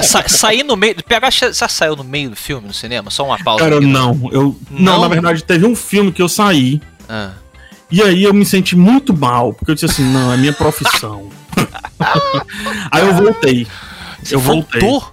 [0.02, 0.94] Sa sair no meio.
[1.04, 3.10] PH já saiu no meio do filme no cinema?
[3.10, 3.64] Só uma pausa.
[3.64, 3.92] Cara, aqui, né?
[3.92, 4.28] não.
[4.32, 5.00] Eu, não, Não?
[5.02, 6.80] na verdade, teve um filme que eu saí.
[7.08, 7.32] Ah.
[7.90, 11.28] E aí eu me senti muito mal, porque eu disse assim, não, é minha profissão.
[12.90, 13.66] aí eu voltei.
[14.22, 14.80] Você Eu voltei.
[14.80, 15.12] voltou?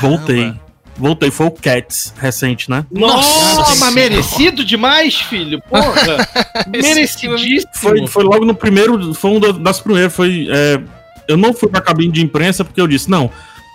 [0.00, 0.36] Voltei.
[0.42, 0.68] Caramba.
[1.00, 2.84] Voltei, foi o Cats, recente, né?
[2.90, 5.94] Nossa, Nossa mas merecido demais, filho, porra.
[6.66, 7.70] Merecidíssimo.
[7.72, 10.80] Foi, foi logo no primeiro, foi um da- das primeiras, foi é,
[11.28, 13.30] Eu não fui pra cabine de imprensa porque eu disse, não,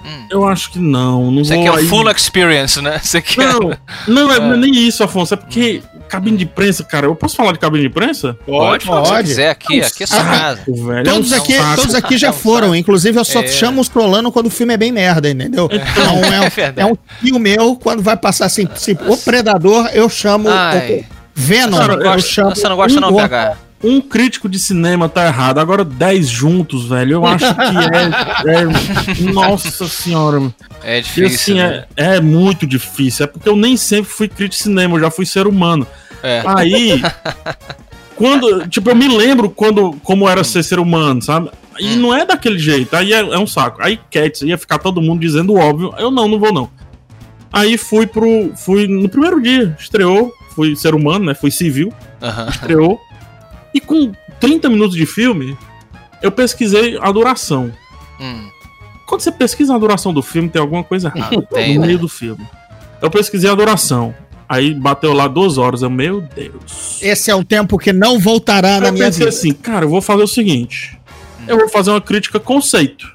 [0.05, 0.25] Hum.
[0.29, 2.99] eu acho que não, não Você quer o aí- full experience, né?
[3.03, 3.53] Você quer.
[3.53, 3.71] Não,
[4.07, 7.53] não é, é nem isso, Afonso, é porque cabine de imprensa, cara, eu posso falar
[7.53, 8.37] de cabine de imprensa?
[8.45, 9.27] Pode, você pode.
[9.27, 10.59] quiser aqui, aqui é sua casa.
[10.67, 11.75] Velho, Todos é um aqui, saco.
[11.77, 12.75] todos aqui já É um foram, saco.
[12.75, 13.47] inclusive eu só É.
[13.47, 15.67] chamo os Solano quando o filme é bem merda, entendeu?
[15.71, 16.35] Então é,
[16.77, 20.49] É um- é um tio meu, quando vai passar assim, se, o Predador, eu chamo
[20.49, 20.99] Ai.
[20.99, 23.57] o Venom, Você não eu gosta, chamo você não, gosta um não, PH?
[23.84, 29.32] Um crítico de cinema tá errado, agora 10 juntos, velho, eu acho que é, é-
[29.34, 31.26] Nossa senhora, É E difícil.
[31.36, 31.86] assim, né?
[31.98, 33.26] é, é muito difícil.
[33.26, 35.86] É porque eu nem sempre fui crítico de cinema, eu já fui ser humano.
[36.22, 36.41] É.
[36.46, 37.02] Aí,
[38.15, 38.67] quando.
[38.69, 41.50] Tipo, eu me lembro quando como era ser ser humano, sabe?
[41.80, 41.96] E Hum.
[41.98, 42.96] não é daquele jeito.
[42.96, 43.82] Aí é, é um saco.
[43.82, 45.93] Aí Cats ia ficar todo mundo dizendo óbvio.
[45.98, 46.69] Eu não, não vou não.
[47.52, 48.52] Aí fui pro.
[48.56, 50.32] Fui no primeiro dia, estreou.
[50.56, 51.34] Fui ser humano, né?
[51.34, 51.91] Fui civil,
[52.22, 52.48] Aham.
[52.50, 53.00] estreou.
[53.73, 55.57] E com 30 minutos de filme,
[56.21, 57.71] eu pesquisei a duração.
[58.19, 58.47] Hum,
[59.05, 61.88] Quando você pesquisa a duração do filme, tem alguma coisa errada tem, no né?
[61.88, 62.45] meio do filme.
[63.01, 64.13] Eu pesquisei a duração.
[64.47, 65.81] Aí bateu lá duas horas.
[65.81, 66.99] Eu, meu Deus.
[67.01, 69.29] Esse é um tempo que não voltará na eu minha pensei vida.
[69.29, 70.99] assim, cara, eu vou fazer o seguinte.
[71.47, 73.12] Eu vou fazer uma crítica conceito.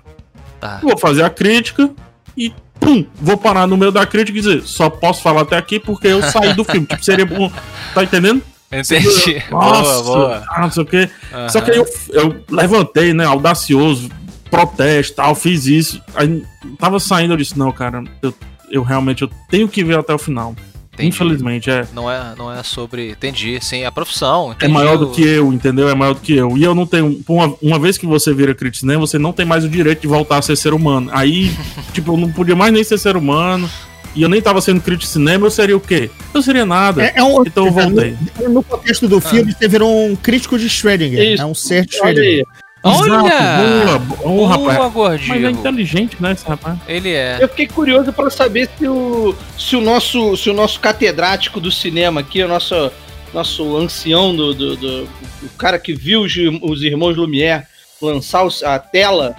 [0.60, 0.80] Tá.
[0.82, 1.90] Vou fazer a crítica
[2.36, 5.78] e pum, vou parar no meio da crítica e dizer, só posso falar até aqui
[5.80, 6.86] porque eu saí do filme.
[6.86, 7.50] tipo, seria bom.
[7.94, 8.42] Tá entendendo?
[8.70, 9.42] Entendi.
[9.50, 10.44] Nossa, boa, boa.
[10.50, 11.08] ah, não sei o quê.
[11.32, 11.48] Aham.
[11.48, 14.10] Só que aí eu, eu levantei, né, audacioso,
[14.50, 16.02] protesto, tal, fiz isso.
[16.14, 16.42] Aí
[16.78, 18.34] tava saindo, eu disse, não, cara, eu,
[18.70, 20.54] eu realmente eu tenho que ver até o final.
[20.92, 21.10] Entendi.
[21.10, 21.86] Infelizmente, é.
[21.94, 23.12] Não é, não é sobre.
[23.12, 24.50] Entendi, sim, a profissão.
[24.50, 25.88] É entendi maior o- do que eu, entendeu?
[25.88, 26.58] É maior do que eu.
[26.58, 27.22] E eu não tenho.
[27.28, 30.08] Uma, uma vez que você vira crítico cinema, você não tem mais o direito de
[30.08, 31.08] voltar a ser ser humano.
[31.14, 31.56] Aí,
[31.94, 33.70] tipo, eu não podia mais nem ser ser humano.
[34.14, 36.10] E eu nem tava sendo crítico de cinema, eu seria o quê?
[36.34, 37.02] Eu seria nada.
[37.04, 38.16] É, é um, Então eu voltei.
[38.40, 41.20] No, no contexto do filme, você virou um crítico de Schrödinger.
[41.34, 41.42] Isso.
[41.42, 42.44] É um ser de Olha Schrödinger.
[42.48, 42.58] aí.
[42.84, 43.82] Olha!
[43.84, 45.26] Exato, boa, boa, Boa, rapaz.
[45.26, 45.50] Mas é gordinho.
[45.50, 46.78] inteligente, né, esse rapaz?
[46.86, 47.36] Ele é.
[47.40, 51.70] Eu fiquei curioso para saber se o, se o nosso se o nosso catedrático do
[51.72, 52.90] cinema aqui, o nosso
[53.34, 55.08] nosso ancião do, do, do-
[55.42, 57.64] o cara que viu os, os irmãos Lumière
[58.00, 59.34] lançar os- a tela,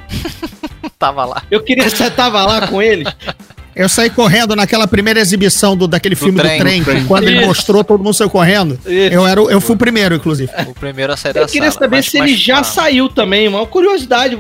[1.00, 1.42] Tava lá.
[1.50, 3.08] eu queria você tava lá com eles.
[3.80, 7.06] Eu saí correndo naquela primeira exibição do, daquele filme trem, do trem, do trem.
[7.06, 7.48] quando ele Isso.
[7.48, 8.74] mostrou, todo mundo saiu correndo.
[8.86, 8.90] Isso.
[9.14, 10.52] Eu, era, o- eu fui o primeiro, inclusive.
[10.68, 12.66] O primeiro a sair da Eu queria sala, saber mas- se mas ele já fala.
[12.66, 14.38] saiu também, uma curiosidade.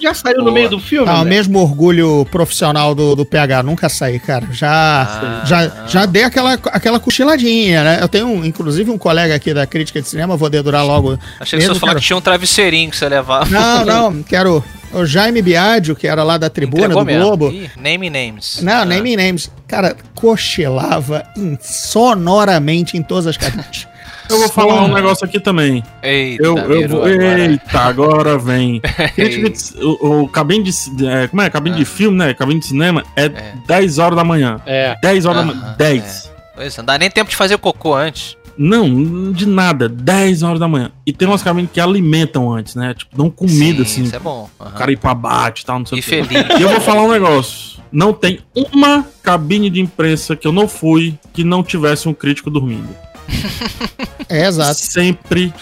[0.00, 0.46] Já saiu Boa.
[0.46, 1.08] no meio do filme?
[1.08, 1.30] Ah, o né?
[1.30, 4.48] mesmo orgulho profissional do, do PH, nunca saí, cara.
[4.50, 7.98] Já, Ah, já, já dei aquela, aquela cochiladinha, né?
[8.02, 11.12] Eu tenho, inclusive, um colega aqui da crítica de cinema, vou dedurar logo.
[11.38, 13.48] Achei que você mesmo, ia falar quero- que tinha um travesseirinho que você levava.
[13.48, 14.64] Não, não, quero.
[14.92, 17.24] O Jaime Biadio, que era lá da tribuna Entregou do mesmo.
[17.24, 17.50] Globo.
[17.50, 18.60] Ih, name names.
[18.62, 18.84] Não, Ah.
[18.84, 19.50] names.
[19.66, 21.24] Cara, cochilava
[21.60, 23.88] sonoramente em todas as caixas.
[24.30, 25.82] Eu vou falar um negócio aqui também.
[26.02, 27.04] Eita, Eu, eu vou.
[27.04, 27.38] agora.
[27.38, 28.80] Eita, agora vem.
[29.82, 30.72] O, o cabine de.
[31.06, 31.50] é, como é?
[31.50, 32.32] Cabine de filme, né?
[32.32, 33.30] Cabine de cinema é, Ah.
[33.34, 33.52] É.
[33.66, 34.60] 10 horas da manhã.
[34.64, 34.96] É.
[35.02, 35.74] 10 horas da Aham, manhã.
[35.76, 36.30] 10.
[36.54, 38.36] Pois, não dá nem tempo de fazer o cocô antes.
[38.56, 39.88] Não, de nada.
[39.88, 40.90] 10 horas da manhã.
[41.06, 42.94] E tem umas cabines que alimentam antes, né?
[42.94, 44.02] Tipo, dão comida, Sim, assim.
[44.04, 44.48] Isso é bom.
[44.60, 44.70] Aham.
[44.70, 46.24] O cara ir pra bate e tal, não sei E o quê.
[46.24, 46.60] feliz.
[46.60, 47.80] E eu vou falar um negócio.
[47.90, 52.50] Não tem uma cabine de imprensa que eu não fui que não tivesse um crítico
[52.50, 52.88] dormindo.
[54.28, 54.78] É, exato.
[54.80, 55.52] Sempre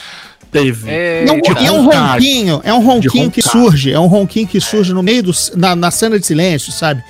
[0.53, 0.88] teve.
[0.88, 4.46] E é um, e é um ronquinho, é um ronquinho que surge, é um ronquinho
[4.46, 7.03] que surge no meio do na, na cena de silêncio, sabe?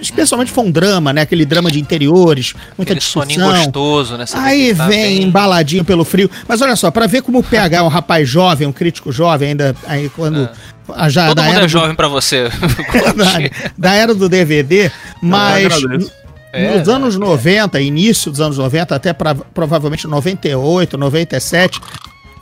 [0.00, 1.22] Especialmente for um drama, né?
[1.22, 3.64] Aquele drama de interiores, muita Aquele soninho discussão.
[3.64, 4.24] gostoso, né?
[4.34, 6.30] Aí tá vem bem- embaladinho pelo frio.
[6.46, 9.48] Mas olha só, pra ver como o PH é um rapaz jovem, um crítico jovem,
[9.50, 10.48] ainda aí quando
[10.94, 12.48] a já Todo da mundo era é do- jovem pra você.
[13.16, 14.90] da, da era do DVD,
[15.20, 15.72] mas.
[16.54, 21.80] É, nos anos 90, início dos anos 90, até pra, provavelmente 98, 97,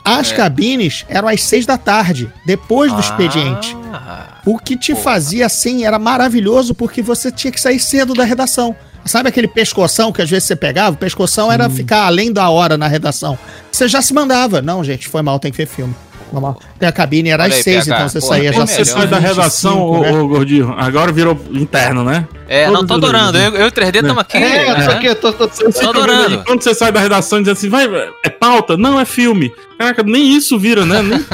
[0.04, 3.76] as cabines eram às seis da tarde, depois do expediente.
[3.92, 8.24] Ah, O que te fazia assim era maravilhoso porque você tinha que sair cedo da
[8.24, 8.74] redação.
[9.04, 10.94] Sabe aquele pescoção que às vezes você pegava?
[10.94, 13.38] O pescoção era ficar além da hora na redação.
[13.72, 14.60] Você já se mandava.
[14.60, 15.94] Não, gente, foi mal, tem que ver filme.
[16.30, 16.58] Foi mal.
[16.80, 17.96] E a cabine era Olha às aí, seis, PH.
[17.96, 20.20] então você Pô, saía bem já Quando você sai da redação, ô, 25, né?
[20.22, 22.26] ô, Gordinho, agora virou interno, né?
[22.48, 23.38] É, não, tô adorando.
[23.38, 24.36] Eu, eu e o 3D estamos aqui.
[24.36, 24.84] É, né?
[24.84, 26.42] só que eu tô, tô, Você fica adorando.
[26.44, 27.86] Quando você sai da redação dizendo assim, vai,
[28.24, 28.76] é pauta?
[28.76, 29.52] Não, é filme.
[29.78, 31.00] Caraca, nem isso vira, né?
[31.00, 31.18] Nem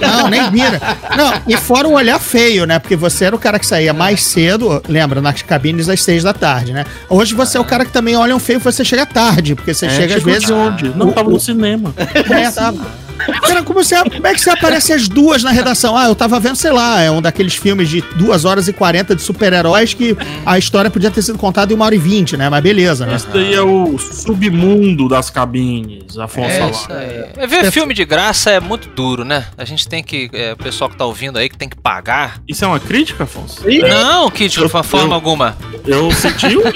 [0.00, 0.80] Não, nem vira.
[1.16, 2.78] Não, e fora o olhar feio, né?
[2.78, 6.32] Porque você era o cara que saía mais cedo, lembra, nas cabines às seis da
[6.32, 6.84] tarde, né?
[7.08, 9.86] Hoje você é o cara que também olha um feio, você chega tarde, porque você
[9.86, 10.44] É, chega às vezes.
[10.44, 10.88] de onde?
[10.96, 11.92] Não, o- tava no cinema.
[12.30, 12.78] É, tava.
[13.18, 15.96] Cara, como, você, como é que você aparece as duas na redação?
[15.96, 19.14] Ah, eu tava vendo, sei lá, é um daqueles filmes de 2 horas e 40
[19.16, 22.48] de super-heróis que a história podia ter sido contada em uma hora e 20, né?
[22.48, 23.16] Mas beleza, né?
[23.16, 27.24] Esse daí é o submundo das cabines, Afonso É isso aí.
[27.36, 29.46] É, ver filme de graça é muito duro, né?
[29.56, 30.30] A gente tem que.
[30.32, 32.40] É, o pessoal que tá ouvindo aí que tem que pagar.
[32.46, 33.62] Isso é uma crítica, Afonso?
[33.88, 35.56] Não, que de Eu- forma eu- alguma.
[35.86, 36.72] Eu senti um.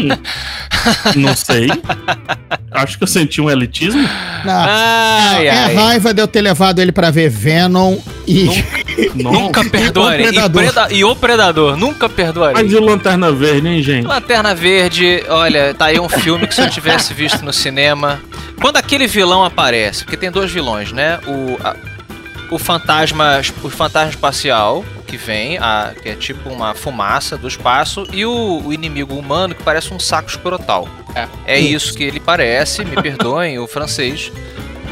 [1.20, 1.68] Não sei.
[2.70, 4.02] Acho que eu senti um elitismo.
[4.44, 4.52] Não.
[4.66, 5.74] Ai, é ai.
[5.74, 8.46] raiva de eu ter levado ele pra ver Venom e.
[9.14, 9.32] Não.
[9.32, 10.26] Nunca perdoarei.
[10.26, 10.62] o E, Predador.
[10.62, 12.62] preda- e o Predador, nunca perdoarei.
[12.62, 14.06] Mas e o Lanterna Verde, hein, gente?
[14.06, 18.20] Lanterna Verde, olha, tá aí um filme que se eu tivesse visto no cinema.
[18.60, 21.18] Quando aquele vilão aparece, porque tem dois vilões, né?
[21.26, 21.76] O, a-
[22.50, 28.06] o fantasma, o fantasma espacial que vem, a- que é tipo uma fumaça do espaço,
[28.12, 30.88] e o, o inimigo humano que parece um saco escrotal.
[31.46, 34.30] É, isso que ele parece, me perdoem o francês.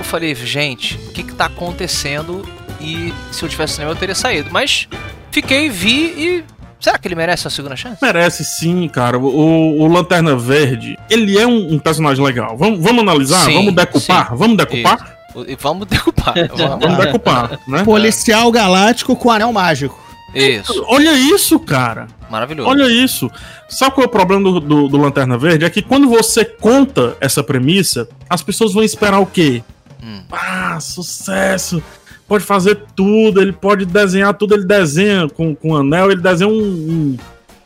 [0.00, 2.42] Eu falei, gente, o que que tá acontecendo?
[2.80, 4.48] E se eu tivesse cinema eu teria saído.
[4.50, 4.88] Mas
[5.30, 6.44] fiquei, vi e.
[6.80, 7.98] Será que ele merece uma segunda chance?
[8.00, 9.18] Merece sim, cara.
[9.18, 12.56] O, o Lanterna Verde, ele é um, um personagem legal.
[12.56, 13.44] Vamos, vamos analisar?
[13.44, 14.30] Sim, vamos decupar?
[14.30, 14.36] sim.
[14.36, 15.16] Vamos decupar?
[15.46, 16.34] E vamos decupar.
[16.56, 16.80] Vamos.
[16.80, 17.84] Vamos decupar, né?
[17.84, 20.02] Policial Galáctico com anel mágico.
[20.34, 22.06] Isso, Olha isso, cara.
[22.30, 22.68] maravilhoso.
[22.70, 23.30] Olha isso.
[23.68, 25.64] Sabe qual é o problema do, do, do Lanterna Verde?
[25.66, 29.62] É que quando você conta essa premissa, as pessoas vão esperar o quê?
[30.02, 30.22] Hum.
[30.30, 31.82] Ah, sucesso.
[32.28, 36.52] Pode fazer tudo, ele pode desenhar tudo, ele desenha com, com anel, ele desenha um,
[36.54, 37.16] um,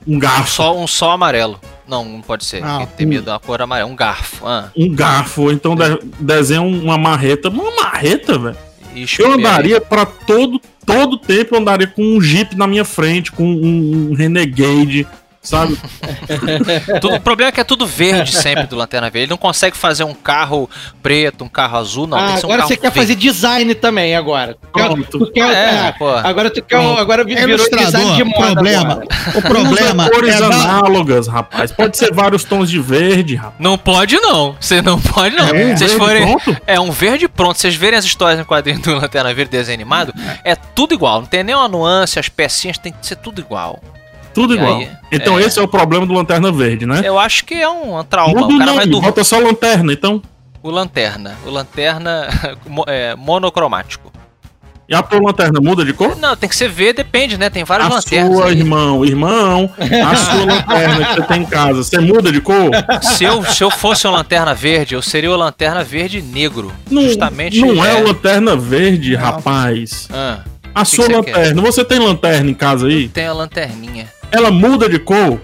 [0.07, 0.63] um Um garfo.
[0.73, 1.61] um só amarelo.
[1.87, 2.65] Não, não pode ser.
[2.65, 3.91] Ah, tem medo da cor amarela.
[3.91, 4.47] Um garfo.
[4.47, 7.51] Ah, Um garfo, então de- desenha uma marreta.
[7.51, 8.57] Uma marreta, velho.
[9.19, 13.45] Eu andaria pra todo, todo tempo, eu andaria com um Jeep na minha frente, com
[13.45, 15.07] um, um Renegade,
[15.45, 15.79] sabe?
[17.01, 19.25] Tudo- o problema é que é tudo verde sempre do Lanterna Verde.
[19.27, 20.69] Ele não consegue fazer um carro
[21.03, 22.19] preto, um carro azul, não.
[22.19, 22.99] tem Ah, que ser um agora carro você quer verde.
[22.99, 24.57] fazer design também agora.
[24.73, 25.19] Pronto.
[25.19, 26.09] tu quer- É, é, pô.
[26.09, 26.99] agora tu quer, Pronto.
[27.01, 28.53] agora vi- virou design Ilustrador, de moda.
[28.55, 28.93] problema.
[28.93, 29.07] agora.
[29.35, 31.71] O problema Usa cores é análogas, rapaz.
[31.73, 33.55] Pode ser vários tons de verde, rapaz.
[33.61, 34.57] Não pode, não.
[34.59, 35.49] Você não pode, não.
[35.49, 36.39] É, vocês forem.
[36.39, 36.61] pronto?
[36.67, 37.59] É um verde pronto.
[37.59, 41.21] Vocês verem as histórias em quadrinho do Lanterna Verde desenho animado, é tudo igual.
[41.21, 43.81] Não tem nenhuma nuance, as pecinhas tem que ser tudo igual.
[44.35, 44.79] Tudo igual.
[44.79, 45.43] aí, então é.
[45.43, 47.03] esse é o problema do Lanterna Verde, né?
[47.05, 48.35] Eu acho que é um, um trauma.
[48.41, 50.21] Muda o cara vai nome, bota só lanterna, então.
[50.63, 51.37] O Lanterna.
[51.47, 52.29] O Lanterna
[52.89, 54.13] é, monocromático.
[54.87, 56.15] E a tua lanterna muda de cor?
[56.17, 57.49] Não, tem que ser V, depende, né?
[57.49, 58.37] Tem várias A lanternas.
[58.37, 58.59] sua, aí.
[58.59, 62.71] irmão, irmão, a sua lanterna que você tem em casa, você muda de cor?
[63.01, 66.71] Se eu, se eu fosse uma lanterna verde, eu seria o lanterna verde negro.
[66.91, 67.59] Não, Justamente.
[67.61, 70.07] não é, o lanterna verde, rapaz.
[70.13, 70.41] Ah,
[70.75, 73.09] A que sua você lanterna, você tem lanterna em casa aí?
[73.09, 74.07] tem a lanterninha.
[74.31, 75.41] Ela muda de cor?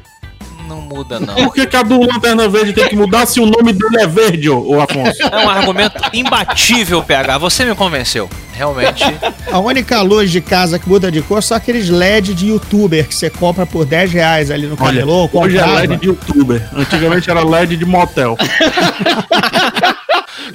[0.67, 1.35] Não muda, não.
[1.35, 4.07] Por que, que a do lanterna verde tem que mudar se o nome dele é
[4.07, 5.21] verde, ô, ô Afonso?
[5.21, 7.39] É um argumento imbatível, PH.
[7.39, 8.31] Você me convenceu.
[8.53, 9.03] Realmente.
[9.51, 13.15] a única luz de casa que muda de cor são aqueles LED de youtuber que
[13.15, 15.29] você compra por 10 reais ali no Olha, camelô.
[15.33, 15.67] hoje é.
[15.67, 16.63] LED de youtuber.
[16.77, 18.37] Antigamente era LED de motel.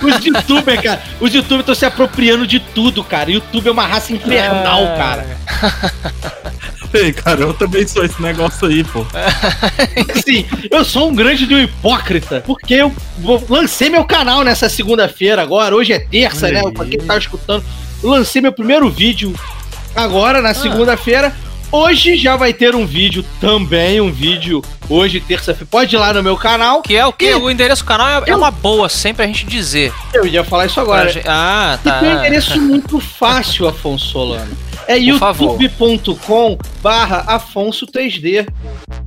[0.02, 3.32] Os youtubers, cara, os youtubers estão se apropriando de tudo, cara.
[3.32, 4.98] YouTube é uma raça infernal, É.
[4.98, 5.26] cara.
[6.96, 9.06] Ei, cara, eu também sou esse negócio aí, pô.
[10.16, 12.96] Assim, eu sou um grande de um hipócrita, porque eu
[13.50, 15.76] lancei meu canal nessa segunda-feira agora.
[15.76, 16.62] Hoje é terça, né?
[16.72, 17.66] Pra quem tá escutando,
[18.02, 19.34] eu lancei meu primeiro vídeo
[19.94, 21.36] agora, na segunda-feira.
[21.72, 25.68] Hoje já vai ter um vídeo também, um vídeo hoje, terça-feira.
[25.70, 26.82] Pode ir lá no meu canal.
[26.82, 27.26] Que é o que?
[27.26, 29.92] E- O endereço do canal é, é Eu- uma boa sempre a gente dizer.
[30.14, 31.10] Eu ia falar isso agora.
[31.12, 32.00] Gente- Ah, E tá.
[32.00, 34.56] tem um endereço muito fácil, Afonso Solano.
[34.88, 38.46] É youtube.com barra Afonso 3D.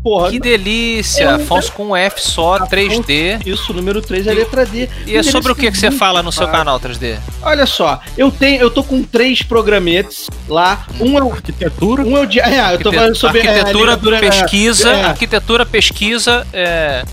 [0.02, 1.22] Porra, Que delícia.
[1.24, 3.38] Eu- Afonso com um F só, 3D.
[3.46, 4.88] isso, número 3 é letra D.
[5.06, 7.16] E é sobre o que, que você fala no seu canal 3D?
[7.42, 10.84] Olha só, eu tenho, eu tô com três programetes lá.
[11.00, 11.32] Um é o.
[11.32, 12.02] Arquitetura?
[12.02, 12.40] Um é o de.
[12.48, 13.40] É, eu tô falando sobre.
[13.40, 17.04] é, arquitetura, ligatura- pesquisa, é, arquitetura, pesquisa, é...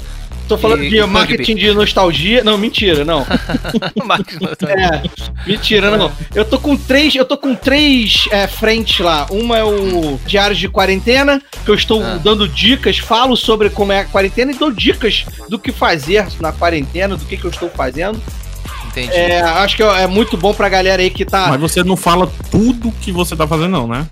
[0.48, 2.44] tô falando e- de e marketing de nostalgia.
[2.44, 3.26] Não, mentira, não.
[4.68, 5.02] É,
[5.48, 6.12] mentira, não.
[6.34, 9.26] Eu tô com três, eu tô com três é, frentes lá.
[9.30, 12.20] Uma é o Diário de Quarentena, que eu estou Ah.
[12.24, 16.52] dando dicas, falo sobre como é a quarentena e dou dicas do que fazer na
[16.52, 18.22] quarentena, do que, que eu estou fazendo.
[18.88, 19.14] Entendi.
[19.14, 21.48] É, acho que é é muito bom pra galera aí que tá.
[21.50, 24.06] Mas você não fala tudo que você tá fazendo, não, né?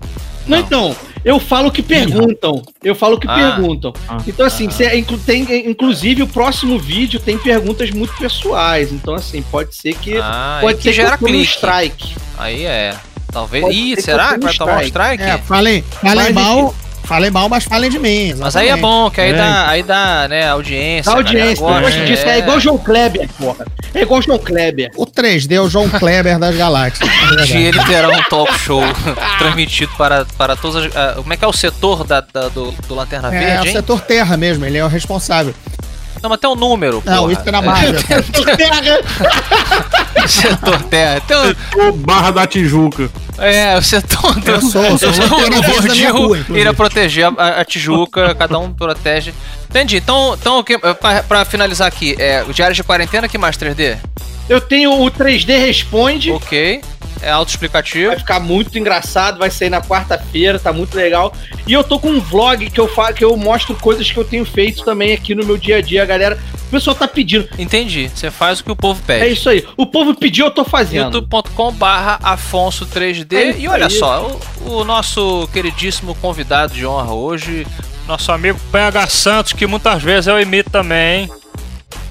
[0.46, 2.62] Não, então, eu falo o que perguntam.
[2.82, 3.34] Eu falo o que Ah.
[3.34, 3.92] perguntam.
[4.08, 4.18] Ah.
[4.26, 8.92] Então, assim, cê inclu- tem, inclusive o próximo vídeo tem perguntas muito pessoais.
[8.92, 10.16] Então, assim, pode ser que.
[10.18, 12.14] Ah, pode ser que gera um strike.
[12.38, 12.94] Aí é.
[13.32, 13.64] Talvez.
[13.64, 15.22] Pode Ih, será que vai tomar um strike.
[15.24, 18.34] É, falem Mas, mal, Falei mal, mas falem de mim.
[18.38, 18.80] Mas aí é exatamente.
[18.82, 19.34] bom, que aí, É.
[19.34, 21.12] dá, aí dá, né, audiência.
[21.12, 22.26] Dá audiência, gosta, gosto disso.
[22.26, 23.66] É igual o João Kleber, porra.
[23.94, 24.90] É igual o João Kleber.
[24.96, 27.08] O 3D é o João Kleber das galáxias.
[27.54, 28.82] É ele terá um talk show
[29.38, 30.96] transmitido para, para todas as.
[30.96, 33.62] ah, como é que é o setor da, da- do, do Lanterna É, é Verde,
[33.62, 33.72] o hein?
[33.72, 35.54] setor Terra mesmo, ele é o responsável.
[36.24, 37.02] Não, mas tem um número.
[37.04, 37.32] Não, porra.
[37.34, 38.00] isso é na Marvel.
[40.26, 41.20] setor Terra.
[41.20, 43.10] Tem um- Ô, Barra da Tijuca.
[43.38, 44.50] é, o setor do.
[44.50, 48.72] Eu sou, eu sou o minha rua, gordinho irá proteger a, a Tijuca, cada um
[48.72, 49.34] protege.
[49.68, 49.96] Entendi.
[49.98, 53.56] Então, então o que- pra, pra finalizar aqui, é, o Diário de Quarentena, que mais
[53.58, 53.98] 3D?
[54.48, 56.30] Eu tenho o 3D Responde.
[56.30, 56.80] Ok.
[57.24, 58.08] É autoexplicativo.
[58.08, 61.32] Vai ficar muito engraçado, vai sair na quarta-feira, tá muito legal.
[61.66, 64.24] E eu tô com um vlog que eu falo, que eu mostro coisas que eu
[64.24, 66.38] tenho feito também aqui no meu dia a dia, galera.
[66.66, 67.48] O pessoal tá pedindo.
[67.58, 68.10] Entendi.
[68.12, 69.32] Você faz o que o povo É pede.
[69.34, 69.64] isso aí.
[69.76, 71.14] O povo pediu, eu tô fazendo.
[71.18, 73.90] youtube.com barra Afonso 3D É e olha aí.
[73.92, 77.66] só, o, o nosso queridíssimo convidado de honra hoje,
[78.08, 81.30] nosso amigo PH Santos, que muitas vezes eu imito também.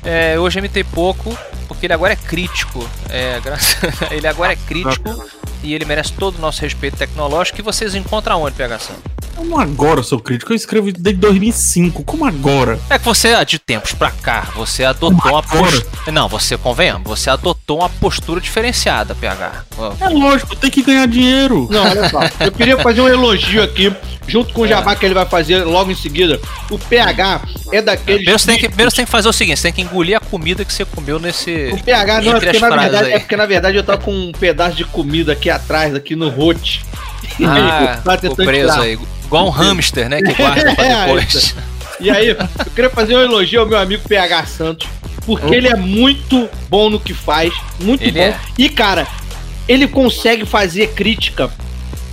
[0.04, 1.38] É, hoje eu imitei pouco,
[1.74, 2.88] porque ele agora é crítico.
[3.10, 3.78] É, graças...
[4.12, 5.26] ele agora é crítico
[5.62, 7.56] e ele merece todo o nosso respeito tecnológico.
[7.56, 9.13] Que vocês encontram onde, PH Santos?
[9.36, 10.52] Como agora, seu crítico?
[10.52, 12.04] Eu escrevo desde 2005.
[12.04, 12.80] Como agora?
[12.90, 16.12] É que você, de tempos pra cá, você adotou Como uma postura.
[16.12, 19.66] Não, você convenhamos, você adotou uma postura diferenciada, PH.
[20.00, 21.68] É lógico, tem que ganhar dinheiro.
[21.72, 22.20] Não, olha só.
[22.40, 23.94] Eu queria fazer um elogio aqui,
[24.28, 26.40] junto com o jabá que ele vai fazer logo em seguida.
[26.70, 27.42] O PH
[27.72, 28.18] é daqueles.
[28.18, 30.16] Primeiro você, tem que, primeiro você tem que fazer o seguinte: você tem que engolir
[30.16, 31.72] a comida que você comeu nesse.
[31.74, 33.14] O PH não, é porque, na verdade, aí.
[33.14, 36.30] é porque na verdade eu tava com um pedaço de comida aqui atrás, aqui no
[36.30, 36.86] rote.
[37.44, 38.82] Ah, tentando preso tirar.
[38.82, 39.00] aí.
[39.34, 40.22] Igual um hamster, né?
[40.22, 41.56] Que guarda pra É, depois.
[42.00, 42.38] E aí, eu
[42.76, 44.88] queria fazer um elogio ao meu amigo PH Santos,
[45.26, 48.20] porque ele é muito bom no que faz, muito Ele bom.
[48.26, 48.40] é.
[48.58, 49.08] E, cara,
[49.68, 51.50] ele consegue fazer crítica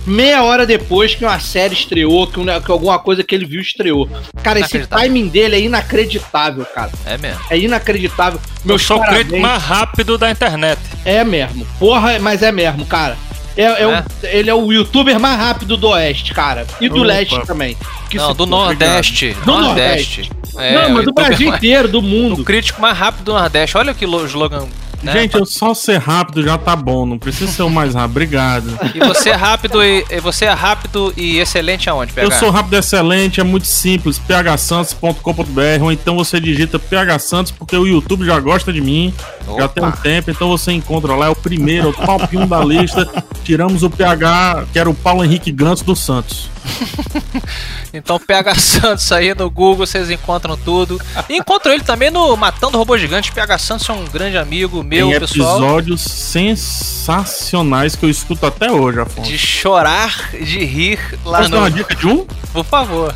[0.05, 3.61] meia hora depois que uma série estreou, que, um- que alguma coisa que ele viu
[3.61, 4.09] estreou.
[4.41, 6.91] Cara, esse timing dele é inacreditável, cara.
[7.05, 7.39] É mesmo.
[7.51, 8.39] É inacreditável.
[8.65, 10.79] Meu Eu sou o crítico mais rápido da internet.
[11.05, 11.67] É mesmo.
[11.77, 13.15] Porra, mas é mesmo, cara.
[13.57, 14.05] É, é o- É?
[14.23, 16.65] ele é o youtuber mais rápido do Oeste, cara.
[16.79, 17.05] E do Opa.
[17.07, 17.77] Leste também.
[18.09, 18.45] Que Não, do.
[18.45, 19.33] Nordeste.
[19.45, 20.29] Do Nordeste.
[20.57, 22.43] É, Não, o mas do Brasil mais- inteiro, do O mundo.
[22.43, 23.77] crítico mais rápido do Nordeste.
[23.77, 24.67] Olha que lo- slogan.
[25.01, 25.13] Né?
[25.13, 27.05] Gente, eu só ser rápido já tá bom.
[27.05, 28.11] Não precisa ser o mais rápido.
[28.11, 28.79] Obrigado.
[28.93, 32.27] E você é rápido e você é rápido e excelente aonde, PH?
[32.27, 34.19] Eu sou rápido e excelente, é muito simples.
[34.19, 39.13] phsantos.com.br ou então você digita PH Santos, porque o YouTube já gosta de mim.
[39.45, 39.69] Já Opa.
[39.69, 42.63] tem um tempo, então você encontra lá, é o primeiro, é o top 1 da
[42.63, 43.07] lista.
[43.43, 46.49] Tiramos o PH, que era o Paulo Henrique Gantos do Santos.
[47.93, 50.99] Então PH Santos aí no Google, vocês encontram tudo.
[51.29, 53.31] E encontram ele também no Matando Robô Gigante.
[53.33, 55.57] PH Santos é um grande amigo meu, tem pessoal.
[55.57, 59.29] episódios sensacionais que eu escuto até hoje, Afonso.
[59.29, 61.63] De chorar, de rir lá Posso dar no.
[61.63, 62.25] uma dica de um?
[62.53, 63.13] Por favor.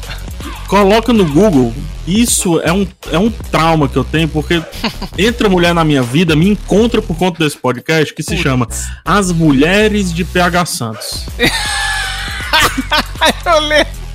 [0.68, 1.74] Coloca no Google.
[2.06, 4.62] Isso é um, é um trauma que eu tenho, porque
[5.18, 8.68] entra mulher na minha vida, me encontra por conta desse podcast que se chama
[9.04, 11.26] As Mulheres de PH Santos.
[13.46, 14.06] Eu lembro.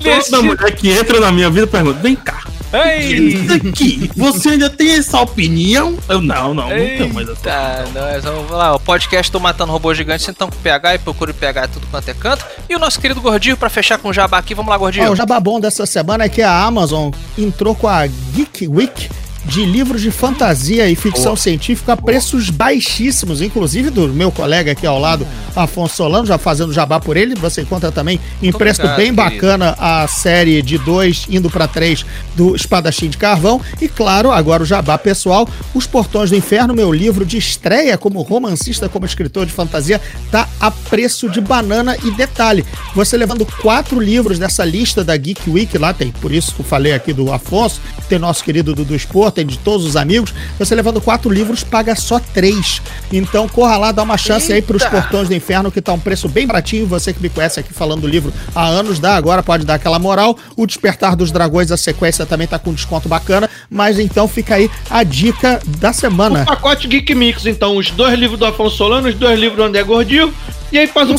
[0.00, 0.30] Desse...
[0.30, 3.28] Toda mulher que entra na minha vida pergunta: vem cá, Ei!
[3.28, 5.98] isso aqui, você ainda tem essa opinião?
[6.08, 7.38] Eu não, não, não tenho mais essa.
[7.38, 8.74] Eita, nós vamos lá.
[8.74, 12.14] O podcast do Matando Robô Gigante, então com PH e procure PH tudo quanto é
[12.14, 12.44] canto.
[12.68, 15.08] E o nosso querido Gordinho, pra fechar com o jabá aqui, vamos lá, Gordinho.
[15.08, 19.08] Ó, o jabá bom dessa semana é que a Amazon entrou com a Geek Week
[19.44, 24.86] de livros de fantasia e ficção científica a preços baixíssimos, inclusive do meu colega aqui
[24.86, 27.34] ao lado, Afonso Solano, já fazendo jabá por ele.
[27.34, 29.22] Você encontra também em preço obrigado, bem querido.
[29.22, 32.04] bacana a série de 2 indo para 3
[32.36, 33.60] do Espadachim de Carvão.
[33.80, 38.22] E claro, agora o jabá pessoal, Os Portões do Inferno, meu livro de estreia como
[38.22, 41.96] romancista, como escritor de fantasia, tá a preço de banana.
[42.04, 46.54] E detalhe, você levando quatro livros dessa lista da Geek Week, lá tem, por isso
[46.54, 49.96] que eu falei aqui do Afonso, tem nosso querido Dudu Spor, tem de todos os
[49.96, 52.80] amigos, você levando quatro livros, paga só três.
[53.12, 56.28] Então corra lá, dá uma chance aí pros Portões do Inferno, que tá um preço
[56.28, 56.86] bem baratinho.
[56.86, 59.98] Você que me conhece aqui falando do livro há anos, dá agora, pode dar aquela
[59.98, 60.36] moral.
[60.56, 63.48] O Despertar dos Dragões, a sequência também tá com desconto bacana.
[63.70, 66.42] Mas então fica aí a dica da semana.
[66.42, 69.64] Um pacote Geek Mix, então, os dois livros do Afonso Solano, os dois livros do
[69.64, 70.32] André Gordilho.
[70.70, 71.16] E aí faz um,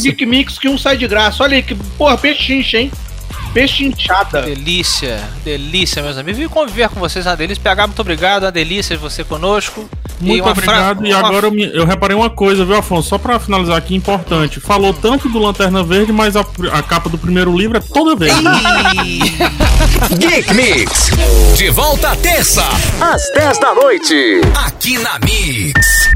[0.00, 0.02] Um.
[0.02, 1.42] Geek Mix que um sai de graça.
[1.42, 2.90] Olha aí, que porra, pechincha, hein?
[3.52, 4.42] Pechinchada.
[4.42, 6.38] Delícia, delícia, meus amigos.
[6.40, 7.62] Vim conviver com vocês na delícia.
[7.62, 8.44] PH, muito obrigado.
[8.44, 9.88] Uma delícia de você conosco.
[10.20, 11.06] Muito uma fra- obrigado.
[11.06, 13.08] E uma- agora eu, me- eu reparei uma coisa, viu, Afonso?
[13.08, 14.60] Só pra finalizar aqui, importante.
[14.60, 18.40] Falou tanto do Lanterna Verde, mas a, a capa do primeiro livro é toda verde.
[20.18, 21.10] Geek Mix.
[21.56, 22.62] De volta à terça,
[23.00, 24.40] às 10 da noite.
[24.66, 26.10] Aqui na Mix.